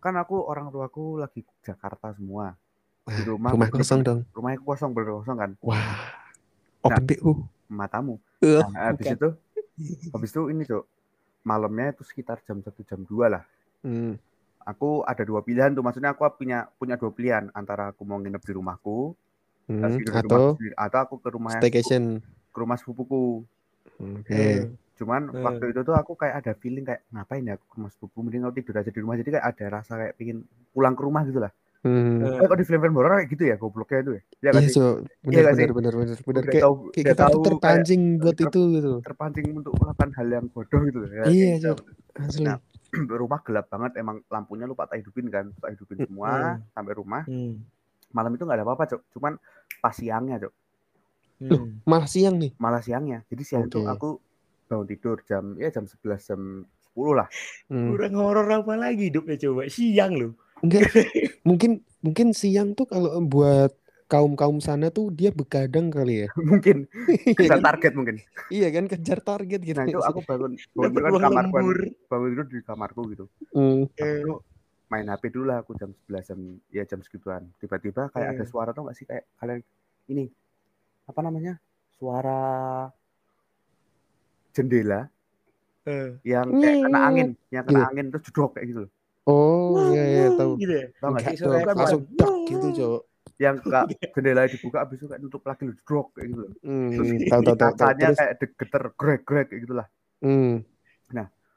[0.00, 2.56] Kan aku orang tuaku lagi ke Jakarta semua.
[3.06, 4.20] Di rumah, rumah kosong dong.
[4.30, 5.50] Rumahnya kosong bener kosong kan.
[5.62, 6.10] Wah.
[6.80, 7.32] Open BU.
[7.68, 8.18] Matamu.
[8.40, 9.28] Eh, Nah, habis itu
[10.10, 10.84] habis itu ini cok
[11.40, 13.42] malamnya itu sekitar jam satu jam dua lah.
[13.80, 14.16] Hmm.
[14.62, 15.80] Aku ada dua pilihan tuh.
[15.80, 19.16] Maksudnya aku punya punya dua pilihan antara aku mau nginep di rumahku
[19.66, 19.86] Hmm.
[19.94, 22.18] tidur di Atau sendiri, atau aku ke rumah staycation.
[22.50, 23.46] ke rumah sepupuku.
[23.98, 24.34] Oke.
[24.34, 24.60] Eh,
[24.96, 25.40] Cuman Hmm.
[25.40, 28.42] waktu itu tuh aku kayak ada feeling kayak ngapain ya aku ke rumah sepupu mending
[28.42, 31.40] aku tidur aja di rumah jadi kayak ada rasa kayak pingin pulang ke rumah gitu
[31.40, 31.48] lah.
[31.80, 32.20] Hmm.
[32.20, 34.22] eh, kok di film-film horor kayak gitu ya gobloknya itu ya.
[34.38, 34.68] Ya kan Iya.
[34.68, 35.64] Benar nggak sih?
[35.64, 38.34] benar benar benar benar Udah kayak tahu kayak udah kita tuh tahu kayak terpancing buat
[38.34, 38.92] ter- itu gitu.
[39.00, 41.22] terpancing untuk melakukan hal yang bodoh gitu ya.
[41.24, 41.64] Iya, Gitu.
[41.64, 41.78] Cok.
[42.20, 42.44] Asli.
[42.44, 42.56] Nah,
[43.22, 47.54] rumah gelap banget emang lampunya lupa tak hidupin kan tak hidupin semua sampai rumah hmm,
[48.10, 49.32] malam itu nggak ada apa-apa cok cuman
[49.78, 50.54] pas siangnya cok
[51.40, 51.88] Loh, hmm.
[51.88, 52.52] malah siang nih.
[52.60, 53.88] malah siangnya jadi siang itu Oke.
[53.88, 54.08] aku
[54.68, 56.40] bangun tidur jam ya jam 11 jam
[56.94, 57.28] 10 lah
[57.70, 57.94] Hmm.
[57.94, 59.70] Kurang horor apa lagi hidupnya coba.
[59.70, 60.32] Siang loh.
[60.58, 60.90] Enggak.
[61.48, 63.70] mungkin mungkin siang tuh kalau buat
[64.10, 66.28] kaum-kaum sana tuh dia begadang kali ya.
[66.50, 67.62] mungkin Iya bisa kan?
[67.64, 68.16] target mungkin
[68.48, 69.78] Iya kan kejar target gitu.
[69.78, 71.78] nah itu aku bangun bangun kan lembur.
[72.04, 73.86] bangun tidur di kamarku gitu Hmm.
[73.94, 74.42] Eh, Aku
[74.86, 78.50] main HP dulu lah aku jam 11 jam ya jam segituan tiba-tiba kayak ada Hmm.
[78.50, 79.62] suara tuh nggak sih kayak kalian
[80.08, 80.26] ini
[81.06, 81.54] apa namanya
[81.92, 82.40] suara
[84.50, 85.06] jendela
[85.84, 86.18] eh.
[86.24, 87.06] yang kayak kena Nyet.
[87.06, 87.88] angin, yang kena Gitu.
[87.88, 88.90] angin terus jedok kayak gitu loh.
[89.22, 90.52] Oh iya iya tahu.
[90.56, 90.86] Gitu ya.
[90.96, 91.44] Tahu Enggak sih?
[91.70, 93.00] Langsung dak gitu, Cok.
[93.40, 96.50] Yang kak jendela dibuka abis itu kayak nutup lagi loh, jedok kayak gitu loh.
[96.60, 99.86] Hmm, Terus tahu tahu kacanya Terus kayak geter grek grek kayak gitulah.
[100.20, 100.54] hmm.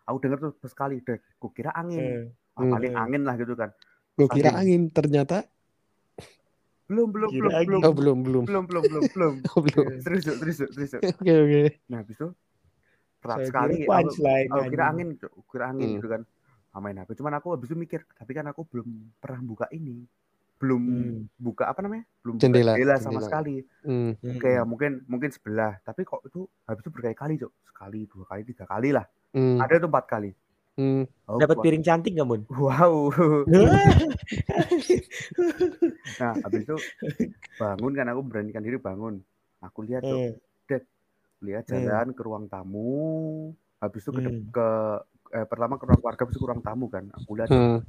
[0.03, 2.03] Aku denger tuh sekali deh, aku kira angin.
[2.03, 3.01] Eh, Ah, paling Hmm.
[3.07, 3.71] angin lah gitu kan.
[4.13, 4.61] Gue kira Angin.
[4.61, 5.37] angin, ternyata
[6.91, 7.67] Belum belum Kira belum angin.
[7.67, 8.43] belum oh belum belum.
[8.45, 9.33] belum belum belum belum.
[9.55, 9.87] Oh, belum.
[10.05, 10.91] Terus terus terus.
[11.19, 11.63] Oke oke.
[11.89, 12.27] Nah habis itu
[13.23, 14.11] pertama saya sekali aku,
[14.51, 15.07] aku kira angin.
[15.23, 15.97] Aku kira angin Hmm.
[15.97, 16.21] gitu kan.
[16.83, 17.09] Main HP.
[17.21, 18.87] Cuman aku habis itu mikir, tapi kan aku belum
[19.21, 20.03] pernah buka ini.
[20.63, 21.27] Belum Hmm.
[21.35, 22.07] buka apa namanya?
[22.23, 23.27] Belum buka Jendela, jendela sama jendela.
[23.27, 23.55] sekali.
[23.83, 24.11] Hmm.
[24.23, 24.31] Hmm.
[24.39, 25.75] Oke ya mungkin mungkin sebelah.
[25.83, 27.51] Tapi kok itu habis itu berkali-kali, Cuk.
[27.67, 29.03] Sekali, dua kali, tiga kali lah.
[29.35, 29.59] Hmm.
[29.59, 30.31] Ada tuh empat kali.
[30.79, 31.03] Hmm.
[31.27, 32.41] Oh, Dapat piring cantik nggak, Mun?
[32.47, 33.11] Wow.
[36.19, 36.77] Nah, habis itu
[37.59, 39.19] bangun kan aku beranikan diri bangun.
[39.59, 40.39] Aku lihat tuh,
[40.71, 40.81] Eh,
[41.43, 41.83] lihat Hmm.
[41.83, 43.51] jalan ke ruang tamu.
[43.83, 44.39] Habis itu ke, Hmm.
[44.55, 44.67] ke
[45.33, 47.03] eh, pertama ke ruang keluarga, habis itu ke ruang tamu kan.
[47.19, 47.83] Aku lihat Hmm.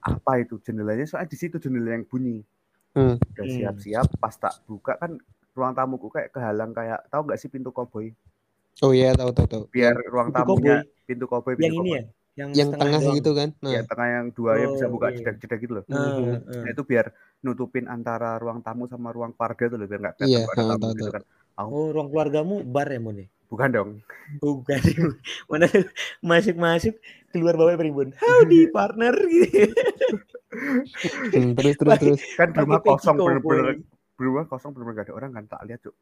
[0.00, 2.40] Apa itu jendelanya soalnya di situ jendela yang bunyi.
[2.96, 3.16] Hmm.
[3.20, 3.54] Udah Hmm.
[3.56, 5.16] siap-siap, pas tak buka kan
[5.54, 8.12] ruang tamuku kayak kehalang kayak tahu nggak sih pintu koboi?
[8.80, 9.64] Oh iya tahu tahu tahu.
[9.70, 11.06] Biar ruang Pintu tamunya koboi.
[11.06, 12.02] pintu koboi yang ini ya?
[12.40, 13.16] Yang, Yang tengah doang.
[13.20, 13.48] gitu kan.
[13.60, 13.72] Nah.
[13.74, 15.16] Ya, tengah yang dua ya bisa Oh, buka iya.
[15.20, 15.84] jeda-jeda gitu loh.
[15.84, 16.32] Eh, Mhm.
[16.32, 16.40] eh.
[16.64, 17.06] Nah, itu biar
[17.44, 20.80] nutupin antara ruang tamu sama ruang keluarga tuh loh biar nggak Iya, kelihatan tahu, tamu
[20.80, 21.12] tahu, gitu tahu.
[21.12, 21.22] kan.
[21.60, 23.18] Oh, ruang keluargamu bar ya, Mun?
[23.50, 23.90] Bukan dong.
[24.38, 24.78] Bukan.
[25.50, 25.66] Mana
[26.22, 26.94] masuk-masuk
[27.28, 28.14] keluar bawa peribun.
[28.14, 29.68] Howdy partner gitu.
[30.50, 32.20] Hmm, terus terus terus.
[32.34, 35.94] Kan rumah kosong bener-bener di rumah kosong bener-bener gak ada orang kan tak lihat cuk.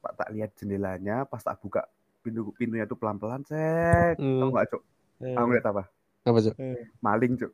[0.00, 1.84] Pak tak lihat jendelanya pas tak buka
[2.24, 4.16] pintu pintunya tuh pelan-pelan cek.
[4.16, 4.48] Tahu Hmm.
[4.48, 4.82] nggak cuk?
[5.20, 5.84] Eh, Aku lihat apa?
[6.24, 6.56] Apa, Cuk?
[6.98, 7.52] maling cuk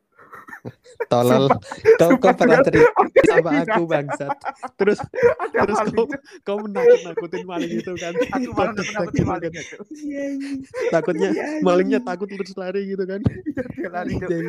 [1.11, 1.51] Tolol.
[1.99, 4.31] Kau kau pernah cerita Oke, sama aku bangsat.
[4.79, 6.05] Terus ada terus kau
[6.47, 8.13] kau menakut-nakutin maling itu kan.
[8.15, 9.65] aku malah Takut- nakut takut maling banget.
[9.67, 9.85] Cuk.
[9.91, 10.51] Iya, iya.
[10.89, 12.07] Takutnya Iya, malingnya iya.
[12.07, 13.19] takut terus lari gitu kan.
[13.19, 14.39] dia lari mereka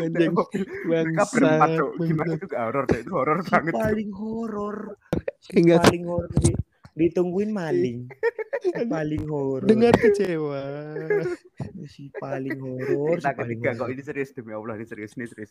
[0.86, 1.70] berempat Bangsat.
[1.98, 4.78] Gimana itu horor itu horor banget paling horor
[5.50, 6.30] paling horor
[6.94, 8.06] ditungguin maling.
[8.64, 9.68] Si paling horor.
[9.68, 10.62] Dengar kecewa.
[11.92, 14.30] si paling horor si kita paling ketiga kok ini serius?
[14.32, 15.50] Demi Allah ini serius ini serius.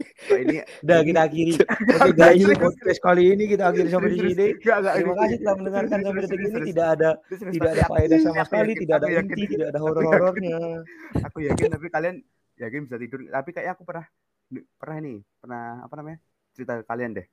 [0.00, 0.54] Kok ini
[0.86, 1.52] udah kita akhiri.
[1.60, 4.46] Oke guys podcast kali ini kita akhiri sampai di sini.
[4.56, 6.60] Enggak, enggak, terima kasih telah mendengarkan sampai detik ini.
[6.72, 10.14] tidak ada tidak ada faedah sama sekali tidak ada inti tidak ada aku horor yakin-
[10.14, 10.56] horornya.
[11.28, 12.16] Aku yakin tapi kalian
[12.56, 13.20] yakin bisa tidur.
[13.28, 14.06] Tapi kayak aku pernah
[14.78, 16.18] pernah nih pernah apa namanya?
[16.54, 17.26] Cerita ke kalian deh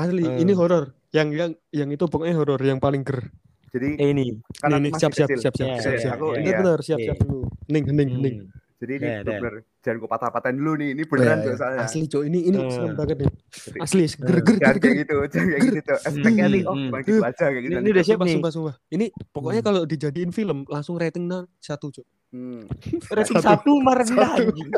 [0.00, 0.38] Asli, Hmm.
[0.38, 0.84] ini horor.
[1.10, 3.28] Yang yang yang itu pokoknya horor yang paling ger.
[3.70, 6.14] jadi eh ini karena Ini masih siap siap siap siap Ya, siap ya, siap.
[6.16, 6.26] aku.
[6.32, 6.58] Benar iya.
[6.58, 7.06] benar siap Iya.
[7.06, 7.40] siap dulu.
[7.64, 8.36] Hening hening hening.
[8.40, 8.58] Hmm.
[8.80, 9.36] jadi ini dah.
[9.36, 12.72] benar jangan kau patah-patahin dulu nih ini beneran tuh soalnya Asli cok ini ini Hmm.
[12.72, 13.30] serem banget nih.
[13.78, 14.40] Asli ger Hmm.
[14.40, 14.76] ger ger ger.
[14.80, 16.96] kayak gitu jangan kayak gitu tuh efeknya nih oh Hmm, hmm.
[16.98, 18.34] gitu aja kayak gitu Ini- ini udah siap Sumpah, nih.
[18.34, 18.74] sumpah, sumpah.
[18.88, 19.68] Ini pokoknya Hmm.
[19.68, 22.06] kalau dijadiin film langsung rating nol satu cok.
[22.30, 22.62] Hmm.
[23.10, 23.42] rating Satu.
[23.42, 24.46] satu mah rendah Satu.
[24.46, 24.70] anjing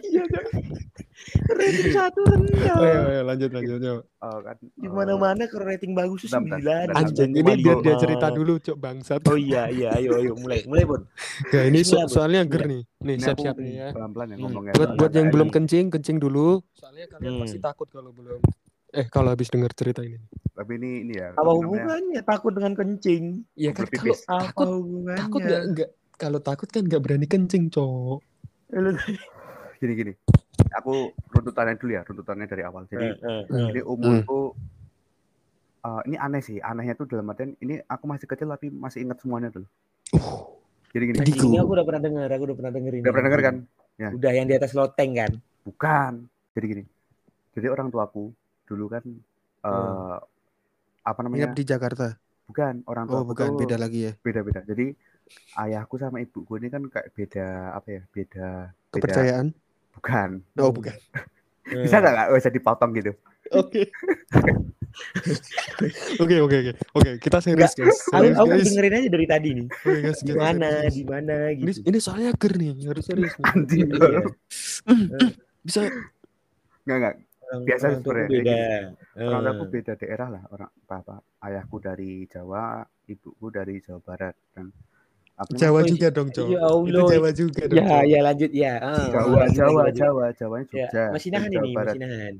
[0.00, 0.22] Iya
[1.50, 4.00] rating satu rendah Oh, iya, iya, lanjut lanjut Cok.
[4.18, 6.86] oh kan di oh, mana-mana kalau rating bagus bentar, sembilan.
[6.90, 8.00] Anjing, ini biar dia lima.
[8.00, 9.20] cerita dulu cok bangsat.
[9.22, 11.02] oh iya iya ayo ayo mulai mulai Bon
[11.50, 12.82] Ya ini so- soalnya ger nih.
[12.98, 13.88] Nih ini siap aku siap nih ya.
[13.90, 14.42] pelan-pelan ya Hmm.
[14.46, 16.64] ngomongnya Buat buat yang belum kencing kencing dulu.
[16.72, 17.42] Soalnya kalian Hmm.
[17.42, 18.40] pasti takut kalau belum.
[18.88, 20.16] Eh kalau habis dengar cerita ini.
[20.50, 25.20] tapi ini ini ya apa namanya, hubungannya takut dengan kencing Iya kan kalau takut hubungannya
[25.20, 25.88] takut nggak nggak
[26.18, 28.18] kalau takut kan nggak berani kencing cok.
[29.80, 30.12] Gini gini
[30.74, 33.66] aku runtutannya dulu ya runtutannya dari awal jadi Eh, eh, Hmm.
[33.70, 34.52] Jadi umurku
[35.80, 39.22] eh, ini aneh sih, anehnya tuh dalam artian ini aku masih kecil tapi masih ingat
[39.22, 39.64] semuanya dulu.
[40.12, 40.44] Uh,
[40.90, 41.18] Jadi gini,
[41.52, 43.56] ini aku udah pernah dengar aku udah pernah denger ini udah pernah denger kan?
[43.98, 45.30] udah yang di atas loteng kan
[45.68, 46.12] Bukan.
[46.56, 46.84] Jadi gini.
[47.52, 48.32] Jadi orang tuaku
[48.66, 50.18] dulu kan eh Hmm.
[51.04, 51.48] apa namanya?
[51.48, 52.06] nginep di Jakarta.
[52.48, 54.12] Bukan, orang Oh tuaku bukan tuh beda lagi ya.
[54.24, 54.60] beda-beda.
[54.64, 54.96] Jadi
[55.56, 58.02] ayahku sama ibuku ini kan kayak beda apa ya?
[58.08, 59.46] Beda beda Kepercayaan.
[59.92, 60.30] bukan.
[60.56, 60.94] Oh bukan.
[61.84, 63.12] Bisa nggak nggak usah dipotong gitu?
[63.50, 63.88] Oke.
[66.18, 67.86] Oke oke oke oke kita serius guys.
[68.08, 68.66] aku, Serius aku guys.
[68.66, 70.18] dengerin aja dari tadi nih Oke guys.
[70.20, 73.32] di mana di mana Ini gitu ini soalnya ger nih harus serius.
[73.38, 73.86] Anjing.
[73.86, 73.94] Iya.
[73.94, 74.22] bro.
[75.60, 75.80] Bisa
[76.82, 77.14] Nggak nggak.
[77.48, 78.58] Biasa sebenarnya, beda
[79.18, 79.70] Orang tuaku Eh.
[79.70, 80.42] beda daerah lah.
[80.48, 81.14] Orang apa?
[81.38, 82.64] Ayahku dari Jawa,
[83.06, 84.68] ibuku dari Jawa Barat dan
[85.38, 85.62] apa namanya?
[85.62, 86.44] Jawa juga dong cok.
[86.44, 87.08] ya Itu Allah.
[87.08, 87.78] Jawa juga dong.
[87.78, 89.82] ya ya lanjut ya Ah, Jawa, Jawa.
[89.90, 91.04] Jawa, Jawanya ya Jogja.
[91.14, 92.34] masih dan nahan Jawa ini Barat, masih nahan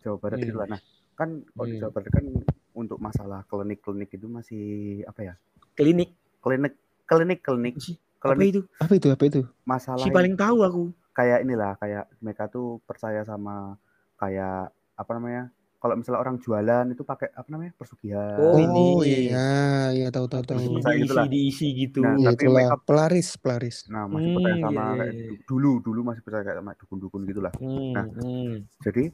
[0.00, 0.50] Jawa Barat Hmm.
[0.52, 0.66] lah.
[0.66, 0.80] Nah,
[1.14, 1.80] kan kalau di Hmm.
[1.80, 2.24] Jawa Barat kan
[2.72, 4.64] untuk masalah klinik-klinik itu masih
[5.04, 5.34] apa ya?
[5.72, 6.10] klinik
[6.40, 7.96] Klinik, klinik, klinik, Apa sih?
[8.18, 9.40] apa klinik itu Apa itu apa itu?
[9.62, 10.82] masalah si paling tahu aku
[11.12, 13.76] kayak inilah, kayak mereka tuh percaya sama
[14.16, 15.52] kayak apa namanya?
[15.80, 17.72] Kalau misalnya orang jualan itu pakai apa namanya?
[17.72, 18.36] Persugihan.
[18.36, 19.00] Oh, ini.
[19.00, 19.48] iya
[19.90, 20.60] iya tahu tahu tahu.
[20.60, 21.24] Diisi gitu lah.
[21.26, 23.76] diisi gitu Nah, Iya tapi itulah mereka- pelaris pelaris.
[23.88, 25.24] Nah, masih Hmm, percaya iya, sama iya, kayak iya.
[25.24, 27.52] du- dulu, dulu masih percaya kayak sama dukun-dukun gitu lah.
[27.56, 28.04] Hmm, Nah.
[28.12, 28.52] hmm.
[28.78, 29.04] Jadi,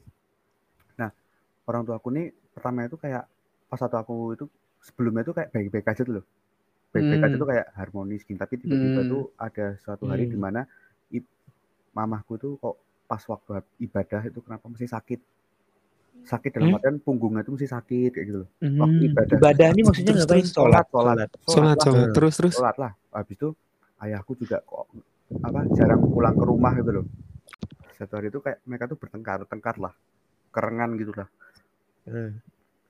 [0.97, 1.09] nah
[1.63, 3.23] orang tua aku nih pertama itu kayak
[3.65, 4.45] pas satu aku itu
[4.81, 6.25] sebelumnya itu kayak baik-baik aja tuh loh.
[6.89, 7.39] Baik-baik aja Hmm.
[7.39, 8.35] tuh kayak harmonis gitu.
[8.35, 9.09] Tapi tiba-tiba Hmm.
[9.09, 10.31] tuh ada suatu hari Hmm.
[10.31, 10.61] di mana
[11.09, 11.31] i-
[11.93, 15.36] mamahku tuh kok pas waktu ibadah itu kenapa mesti sakit.
[16.23, 16.77] Sakit dalam Hmm?
[16.77, 18.49] artian punggungnya itu mesti sakit kayak gitu loh.
[18.59, 19.07] Waktu Hmm.
[19.07, 19.35] ibadah.
[19.37, 22.53] ibadah ini maksudnya Terus, ngapain sholat sholat, sholat Sholat terus terus.
[22.53, 22.91] sholat lah.
[23.09, 23.47] Habis itu
[23.97, 24.85] ayahku juga kok
[25.37, 27.05] apa jarang pulang ke rumah gitu loh.
[27.93, 29.93] Satu hari itu kayak mereka tuh bertengkar, tengkar lah,
[30.49, 31.27] kerengan gitu lah.
[32.03, 32.39] Hmm.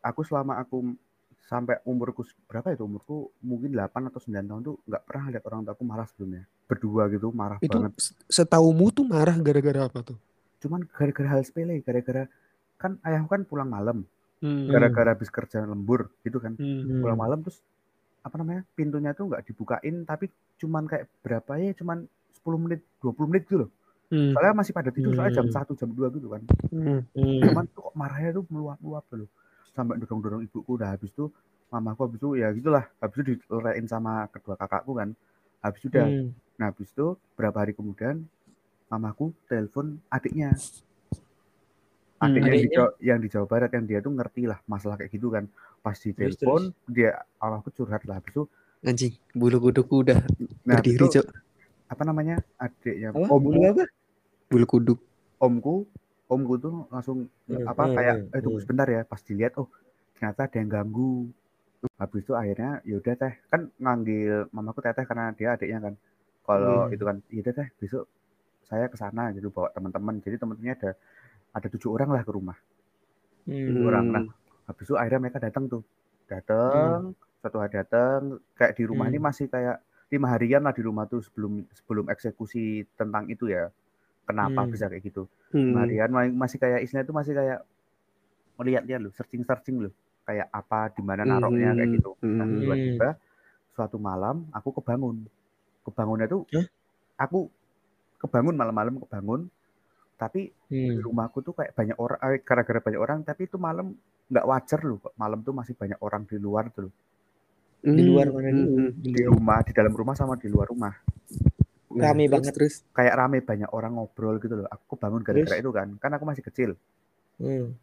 [0.01, 0.93] Aku selama aku
[1.41, 5.61] sampai umurku berapa itu umurku mungkin 8 atau 9 tahun tuh nggak pernah lihat orang
[5.63, 6.43] tuaku marah sebelumnya.
[6.65, 7.95] Berdua gitu marah Itu banget.
[8.27, 10.17] setaumu tuh marah gara-gara apa tuh?
[10.59, 12.27] Cuman gara-gara hal sepele, gara-gara
[12.77, 14.05] kan ayahku kan pulang malam,
[14.37, 14.69] Hmm.
[14.69, 16.53] gara-gara habis kerja lembur gitu kan.
[16.55, 17.01] Hmm.
[17.01, 17.57] Pulang malam terus
[18.21, 18.61] apa namanya?
[18.77, 20.29] Pintunya tuh nggak dibukain tapi
[20.61, 22.05] cuman kayak berapa ya cuman
[22.37, 23.69] 10 menit, 20 menit gitu loh.
[24.07, 24.31] Hmm.
[24.31, 25.57] Soalnya masih pada tidur, soalnya jam Hmm.
[25.57, 26.41] 1, jam 2 gitu kan.
[26.71, 27.01] Hmm.
[27.11, 27.39] Hmm.
[27.43, 29.29] Cuman tuh kok marahnya tuh meluap-luap loh.
[29.75, 31.33] Sampai dorong-dorong ibuku udah habis tuh
[31.67, 32.85] mamaku habis itu ya gitulah.
[33.01, 35.11] Habis itu dilerein sama kedua kakakku kan.
[35.59, 36.07] Habis itu udah.
[36.07, 36.29] Hmm.
[36.57, 38.23] Nah, habis itu berapa hari kemudian
[38.87, 40.55] mamaku telepon adiknya.
[42.17, 42.77] Hmm, Adiknya yang di, adiknya?
[42.77, 45.45] Jawa, yang di Jawa Barat yang dia tuh ngerti lah masalah kayak gitu kan.
[45.85, 48.43] Pas di Terus, telepon dia awalku curhat lah habis itu
[48.85, 50.17] Anjing, bulu kuduku udah
[50.67, 51.19] nah berdiri, itu,
[51.93, 52.35] apa namanya?
[52.59, 53.83] Adiknya apa omku, Bulu apa
[54.49, 54.99] Bulu kuduk.
[55.45, 55.75] omku
[56.33, 58.63] omku tuh langsung Hmm, apa hmm, kayak hmm, eh tunggu hmm.
[58.63, 59.67] sebentar ya pas dilihat oh
[60.17, 61.11] ternyata ada yang ganggu
[62.01, 65.93] habis itu akhirnya yaudah teh kan nganggil mamaku teteh karena dia adiknya kan
[66.47, 66.93] kalau Hmm.
[66.93, 68.03] itu kan yaudah teh besok
[68.69, 70.91] saya ke sana gitu bawa teman-teman jadi teman-temannya ada
[71.57, 72.57] ada tujuh orang lah ke rumah
[73.47, 73.79] Hmm.
[73.81, 74.23] orang nah
[74.65, 75.79] habis itu akhirnya mereka datang tuh
[76.27, 78.19] datang satu hari datang
[78.53, 79.27] kayak di rumah ini Hmm.
[79.27, 83.71] masih kayak lima harian lah di rumah tuh sebelum sebelum eksekusi tentang itu ya
[84.23, 84.71] kenapa Hmm.
[84.71, 85.71] bisa kayak gitu Hmm.
[85.71, 87.59] lima harian ma- masih kayak istilahnya itu masih kayak
[88.57, 89.93] melihat-lihat loh searching searching loh
[90.23, 92.59] kayak apa di mana naruhnya kayak gitu nah Hmm.
[92.59, 93.09] tiba-tiba
[93.71, 95.23] suatu malam aku kebangun
[95.83, 96.67] kebangunnya tuh Hah?
[97.15, 97.47] aku
[98.19, 99.47] kebangun malam-malam kebangun
[100.17, 100.99] tapi di Hmm.
[100.99, 103.93] rumahku tuh kayak banyak orang eh, gara-gara banyak orang tapi itu malam
[104.27, 106.93] nggak wajar loh kok malam tuh masih banyak orang di luar tuh loh.
[107.79, 108.35] Di luar Hmm.
[108.35, 108.65] mana nih?
[108.65, 108.89] Hmm.
[108.97, 110.93] Di di rumah di dalam rumah sama di luar rumah
[111.89, 112.53] Nah, Rame terus, banget.
[112.53, 112.75] Terus.
[112.91, 115.63] kayak rame banyak orang ngobrol gitu loh aku bangun gara-gara Terus?
[115.63, 116.69] itu kan kan aku masih kecil
[117.37, 117.73] Hmm.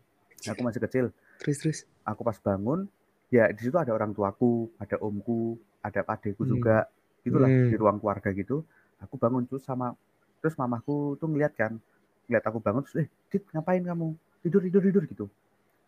[0.45, 1.05] aku masih kecil
[1.41, 1.79] Terus terus.
[2.03, 2.87] aku pas bangun
[3.29, 6.53] ya di situ ada orang tuaku ada omku ada adekku Hmm.
[6.53, 6.77] juga
[7.23, 7.67] itulah Hmm.
[7.67, 8.63] di ruang keluarga gitu
[8.99, 9.97] aku bangun terus sama
[10.39, 11.81] terus mamaku tuh ngeliat kan
[12.27, 14.07] ngeliat aku bangun terus eh dit ngapain kamu
[14.43, 15.27] tidur tidur tidur gitu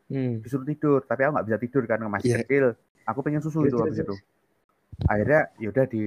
[0.06, 0.38] Hmm.
[0.38, 2.38] disuruh tidur tapi aku nggak bisa tidur kan masih Iya.
[2.46, 2.64] kecil
[3.02, 4.16] aku pengen susu Terus, itu habis itu
[5.10, 6.02] akhirnya yaudah di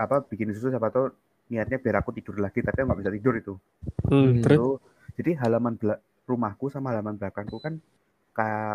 [0.00, 1.12] apa bikin susu siapa tahu
[1.52, 3.54] niatnya biar aku tidur lagi tapi aku nggak bisa tidur itu
[4.08, 4.40] Hmm.
[4.40, 4.56] Terus.
[4.56, 4.68] Itu,
[5.20, 5.76] jadi halaman
[6.24, 7.76] rumahku sama halaman belakangku kan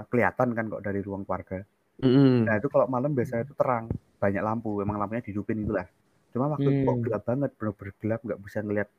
[0.10, 1.66] kelihatan kan kok dari ruang keluarga
[2.02, 2.44] Hmm.
[2.44, 3.86] Nah itu kalau malam biasanya itu terang,
[4.18, 5.86] banyak lampu, emang lampunya dihidupin itulah.
[6.34, 7.04] Cuma waktu itu kok Hmm.
[7.06, 8.90] gelap banget, bener-bener gelap, nggak bisa ngeliat.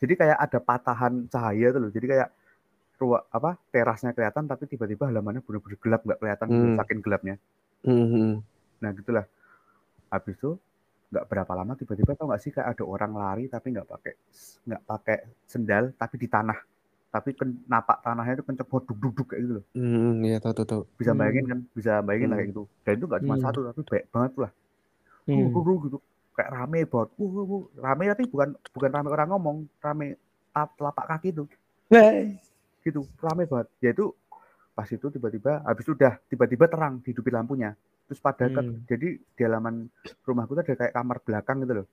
[0.00, 1.90] Jadi kayak ada patahan cahaya tuh loh.
[1.90, 2.28] Jadi kayak
[2.96, 6.76] ruang apa terasnya kelihatan, tapi tiba-tiba halamannya bener-bener gelap, nggak kelihatan Hmm.
[6.76, 7.36] saking gelapnya.
[7.80, 8.40] Hmm.
[8.78, 9.24] Nah gitulah.
[10.08, 10.56] Habis itu
[11.10, 14.12] nggak berapa lama tiba-tiba tau nggak sih kayak ada orang lari tapi nggak pakai
[14.62, 16.54] nggak pakai sendal tapi di tanah
[17.10, 20.22] tapi ken, napak tanahnya itu kenceng duduk duduk kayak gitu loh Hmm.
[20.22, 20.82] Iya tahu tahu tahu.
[20.94, 21.18] bisa Hmm.
[21.18, 22.38] bayangin kan bisa bayangin lah Hmm.
[22.38, 23.42] kayak gitu dan itu nggak cuma Hmm.
[23.42, 24.50] satu tapi banyak banget lah
[25.26, 25.50] Hmm.
[25.50, 25.98] Gitu
[26.40, 27.62] kayak rame banget wuh, wuh, wuh.
[27.76, 30.16] rame tapi bukan bukan rame orang ngomong rame
[30.50, 31.44] telapak kaki itu
[31.90, 32.32] Nah,
[32.80, 34.14] gitu rame banget ya itu
[34.72, 37.76] pas itu tiba-tiba habis itu udah tiba-tiba terang dihidupin lampunya
[38.08, 38.80] terus pada ke- Hmm.
[38.88, 39.86] jadi di halaman
[40.24, 41.86] rumahku tuh ada kayak kamar belakang gitu loh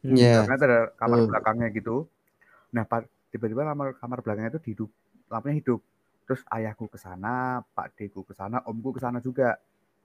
[0.00, 0.16] Hmm.
[0.16, 0.46] Iya.
[0.46, 1.28] karena ada kamar Hmm.
[1.28, 1.96] belakangnya gitu
[2.70, 2.86] nah
[3.28, 4.90] tiba-tiba kamar kamar belakangnya itu dihidup
[5.26, 5.80] lampunya hidup
[6.24, 9.58] terus ayahku ke sana pak deku ke sana omku ke sana juga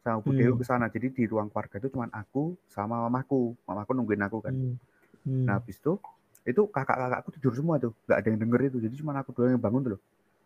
[0.05, 0.37] sama bu Hmm.
[0.37, 4.37] Dewi ke sana jadi di ruang keluarga itu cuma aku sama mamaku mamaku nungguin aku
[4.39, 4.77] kan Hmm.
[5.25, 5.45] Hmm.
[5.49, 5.97] nah habis itu
[6.45, 9.63] itu kakak-kakakku tidur semua tuh nggak ada yang denger itu jadi cuma aku doang yang
[9.63, 10.01] bangun tuh loh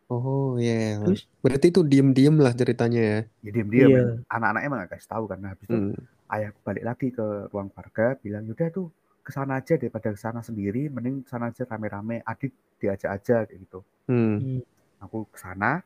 [0.10, 0.98] Oh iya.
[1.06, 1.30] Terus?
[1.38, 3.20] Berarti itu diem-diem lah ceritanya ya.
[3.46, 4.02] ya diam-diam Iya.
[4.26, 5.94] anak-anaknya emang gak kasih tahu kan nah habis itu Hmm.
[6.34, 8.88] ayahku balik lagi ke ruang keluarga bilang yaudah tuh
[9.22, 12.50] ke sana aja daripada ke sana sendiri mending ke sana aja rame-rame adik
[12.82, 14.42] diajak aja kayak gitu Hmm.
[14.42, 14.62] Hmm.
[14.98, 15.86] aku ke sana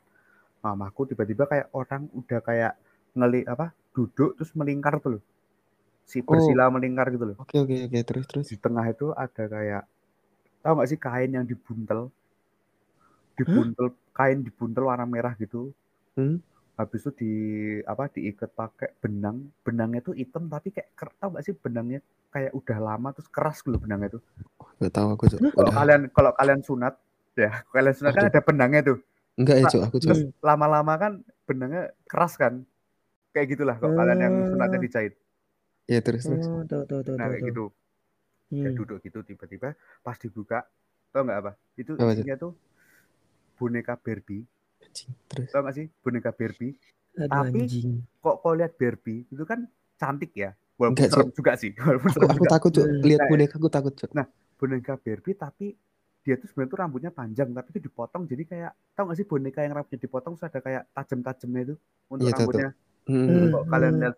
[0.61, 2.73] mamaku tiba-tiba kayak orang udah kayak
[3.13, 5.23] ngeli apa duduk terus melingkar tuh loh
[6.03, 6.25] si Oh.
[6.29, 8.45] bersila melingkar gitu loh Oke oke oke terus terus.
[8.45, 9.83] di tengah itu ada kayak
[10.59, 12.09] tahu nggak sih kain yang dibuntel
[13.33, 15.73] dibuntel kain dibuntel warna merah gitu
[16.13, 16.37] Hmm.
[16.73, 17.31] habis itu di
[17.83, 21.99] apa diikat pakai benang benangnya tuh hitam tapi kayak ker- tahu nggak sih benangnya
[22.29, 24.21] kayak udah lama terus keras gitu loh benangnya tuh
[24.77, 25.41] Gak tahu aku Cok.
[25.53, 26.93] kalau kalian kalau kalian sunat
[27.33, 28.31] ya kalian sunat kan Aduh.
[28.31, 28.97] ada benangnya tuh
[29.33, 30.05] Enggak ya Cok aku Cok.
[30.05, 32.61] terus lama-lama kan benangnya keras kan
[33.33, 35.13] kayak gitulah kalau kalian yang sunatnya dijahit
[35.83, 36.47] Ya terus terus.
[36.47, 37.65] Oh, tahu tahu tahu nah kayak gitu
[38.49, 38.77] ya Hmm.
[38.77, 40.61] duduk gitu tiba-tiba pas dibuka
[41.09, 42.13] tau nggak apa itu Apa tuh?
[42.15, 42.51] isinya tuh
[43.55, 44.45] boneka Barbie
[44.79, 45.49] Anjing, Terus.
[45.49, 46.77] tau nggak sih boneka Barbie
[47.15, 47.91] Aduh Tapi- anjing.
[48.19, 49.65] kok kau lihat Barbie itu kan
[49.95, 52.85] cantik ya walaupun Enggak, serem juga sih walaupun Aku, aku juga takut Cok.
[52.85, 53.01] Hmm.
[53.03, 54.11] Lihat Nah, boneka aku takut Cok.
[54.55, 55.65] boneka Barbie tapi
[56.21, 59.59] dia tuh sebenarnya tuh rambutnya panjang tapi itu dipotong jadi kayak tau nggak sih boneka
[59.59, 61.75] yang rambutnya dipotong terus ada kayak tajam-tajamnya itu
[62.07, 62.69] untuk Iya, tahu, tahu.
[63.03, 63.25] Hmm.
[63.27, 63.49] Hmm.
[63.51, 64.15] kok kalian lihat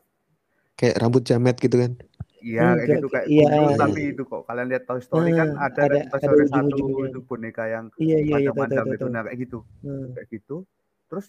[0.76, 1.92] Kayak rambut jamet gitu kan.
[2.46, 3.76] iya kayak Enggak, gitu kayak iya, iya.
[3.80, 6.44] tapi itu kok kalian lihat Toy Story kan Hmm, ada, ada- kan Toy ada Story
[6.46, 7.10] satu ujung-ujungnya.
[7.10, 9.14] itu boneka yang Iya iya iya gitu tahu.
[9.16, 10.08] nah kayak gitu Hmm.
[10.14, 10.56] kayak gitu
[11.10, 11.26] terus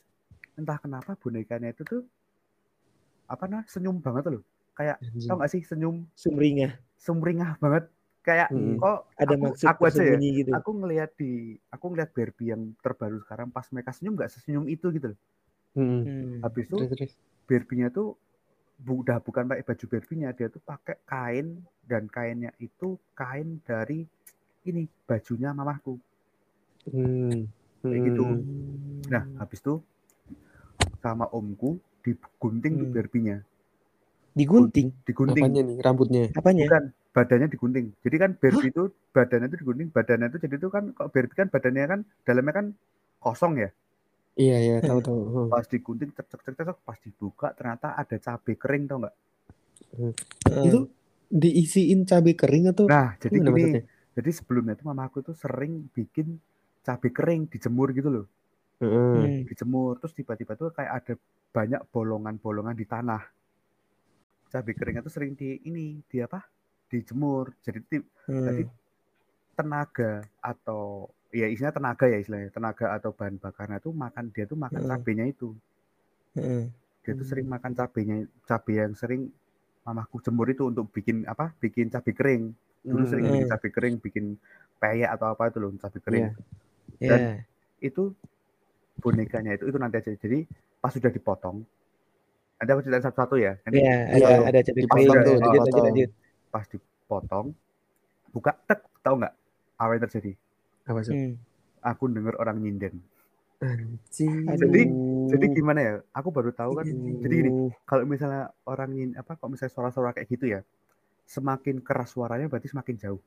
[0.57, 2.03] entah kenapa bonekanya itu tuh
[3.27, 4.43] apa nah senyum banget loh
[4.77, 5.29] kayak Anjing.
[5.31, 6.73] tau gak sih senyum Sumringah.
[7.01, 7.85] sumringah banget
[8.23, 8.77] kayak Mm-mm.
[8.77, 10.51] kok Ada aku, maksud aku aja ya gitu.
[10.53, 11.33] aku ngelihat di
[11.71, 15.19] aku ngelihat Barbie yang terbaru sekarang pas mereka senyum nggak sesenyum itu gitu loh
[15.77, 16.03] Hmm.
[16.09, 16.41] Hmm.
[16.41, 17.13] habis itu Terus terus.
[17.47, 18.19] Barbie-nya tuh
[18.77, 21.47] bu- udah bukan pakai baju Barbie-nya dia tuh pakai kain
[21.83, 24.05] dan kainnya itu kain dari
[24.65, 25.97] ini bajunya mamahku
[26.87, 27.51] Hmm.
[27.83, 28.23] Kayak gitu.
[28.23, 28.43] Hmm.
[29.07, 29.83] nah habis itu
[30.99, 32.95] sama omku digunting tuh Hmm.
[32.95, 33.37] Barbie-nya
[34.33, 34.93] digunting.
[35.03, 36.23] digunting Apanya nih rambutnya?
[36.31, 36.65] Apanya?
[36.69, 40.85] bukan badannya digunting jadi kan Barbie itu badannya itu digunting badannya itu jadi itu kan
[40.93, 42.67] kalau Barbie kan badannya kan dalamnya kan
[43.19, 43.71] kosong ya
[44.43, 45.21] Iya iya tahu tahu.
[45.35, 45.51] Hmm.
[45.51, 49.15] pas digunting cek cek cek pas dibuka ternyata ada cabai kering tau nggak
[50.51, 50.79] Eh, Itu
[51.31, 53.83] diisiin cabai kering atau nah jadi gini maksudnya?
[54.17, 56.27] Jadi sebelumnya tuh mamaku tuh sering bikin
[56.87, 58.25] cabai kering dijemur gitu loh.
[58.81, 59.13] Heeh.
[59.13, 59.47] Hmm.
[59.49, 61.13] Dijemur terus tiba-tiba tuh kayak ada
[61.57, 63.23] banyak bolongan-bolongan di tanah.
[64.53, 66.41] Cabai keringnya tuh sering di ini, di apa?
[66.91, 67.45] Dijemur.
[67.67, 68.09] Jadi ti-
[68.47, 68.69] Jadi Hmm.
[69.57, 70.13] tenaga
[70.53, 74.83] atau ya isinya tenaga ya istilahnya tenaga atau bahan bakarnya tuh makan dia tuh makan
[74.87, 75.53] cabenya itu
[77.03, 77.55] dia tuh sering Hmm.
[77.59, 79.31] makan cabenya cabai yang sering
[79.83, 82.43] mamaku jemur itu untuk bikin apa bikin cabai kering
[82.83, 83.35] dulu sering Hmm.
[83.35, 83.55] bikin Hmm.
[83.55, 84.25] cabai kering bikin
[84.77, 86.35] peyek atau apa itu loh cabai kering Iya.
[86.97, 87.33] Dan Ya.
[87.83, 88.03] itu
[88.99, 90.49] bonekanya itu itu nanti aja jadi
[90.81, 91.61] pas sudah dipotong
[92.57, 95.27] ada aku ceritain satu-satu ya Nanti Ya, Iya, ada ada cabai Dipotong kering.
[95.29, 95.85] tuh, Lanjut, lanjut, dipotong.
[95.85, 96.11] lanjut.
[96.49, 97.47] pas dipotong
[98.33, 99.35] buka tek tahu nggak
[99.77, 100.33] apa yang terjadi
[100.87, 101.13] Apa sih?
[101.13, 101.35] Hmm.
[101.81, 102.99] aku dengar orang nyinden
[103.57, 104.45] Anjing.
[104.45, 105.29] Jadi- Aduh.
[105.29, 107.19] jadi gimana ya aku baru tahu kan Iya.
[107.21, 107.71] jadi gini Aduh.
[107.83, 110.61] kalau misalnya orang nyin apa kalau misalnya suara-suara kayak gitu ya
[111.25, 113.23] semakin keras suaranya berarti semakin jauh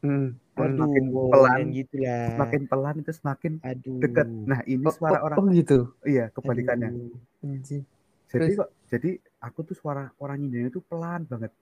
[0.00, 0.36] Hmm.
[0.54, 2.28] Aduh, semakin pelan, gitu lah.
[2.30, 3.96] semakin pelan itu semakin Aduh.
[3.98, 5.78] dekat nah ini Oh, suara oh, orang oh gitu.
[6.04, 7.16] iya kebalikannya Aduh.
[7.42, 7.82] Anjing.
[8.26, 8.58] jadi terus?
[8.58, 11.52] kok jadi aku tuh suara orang nyindennya itu pelan banget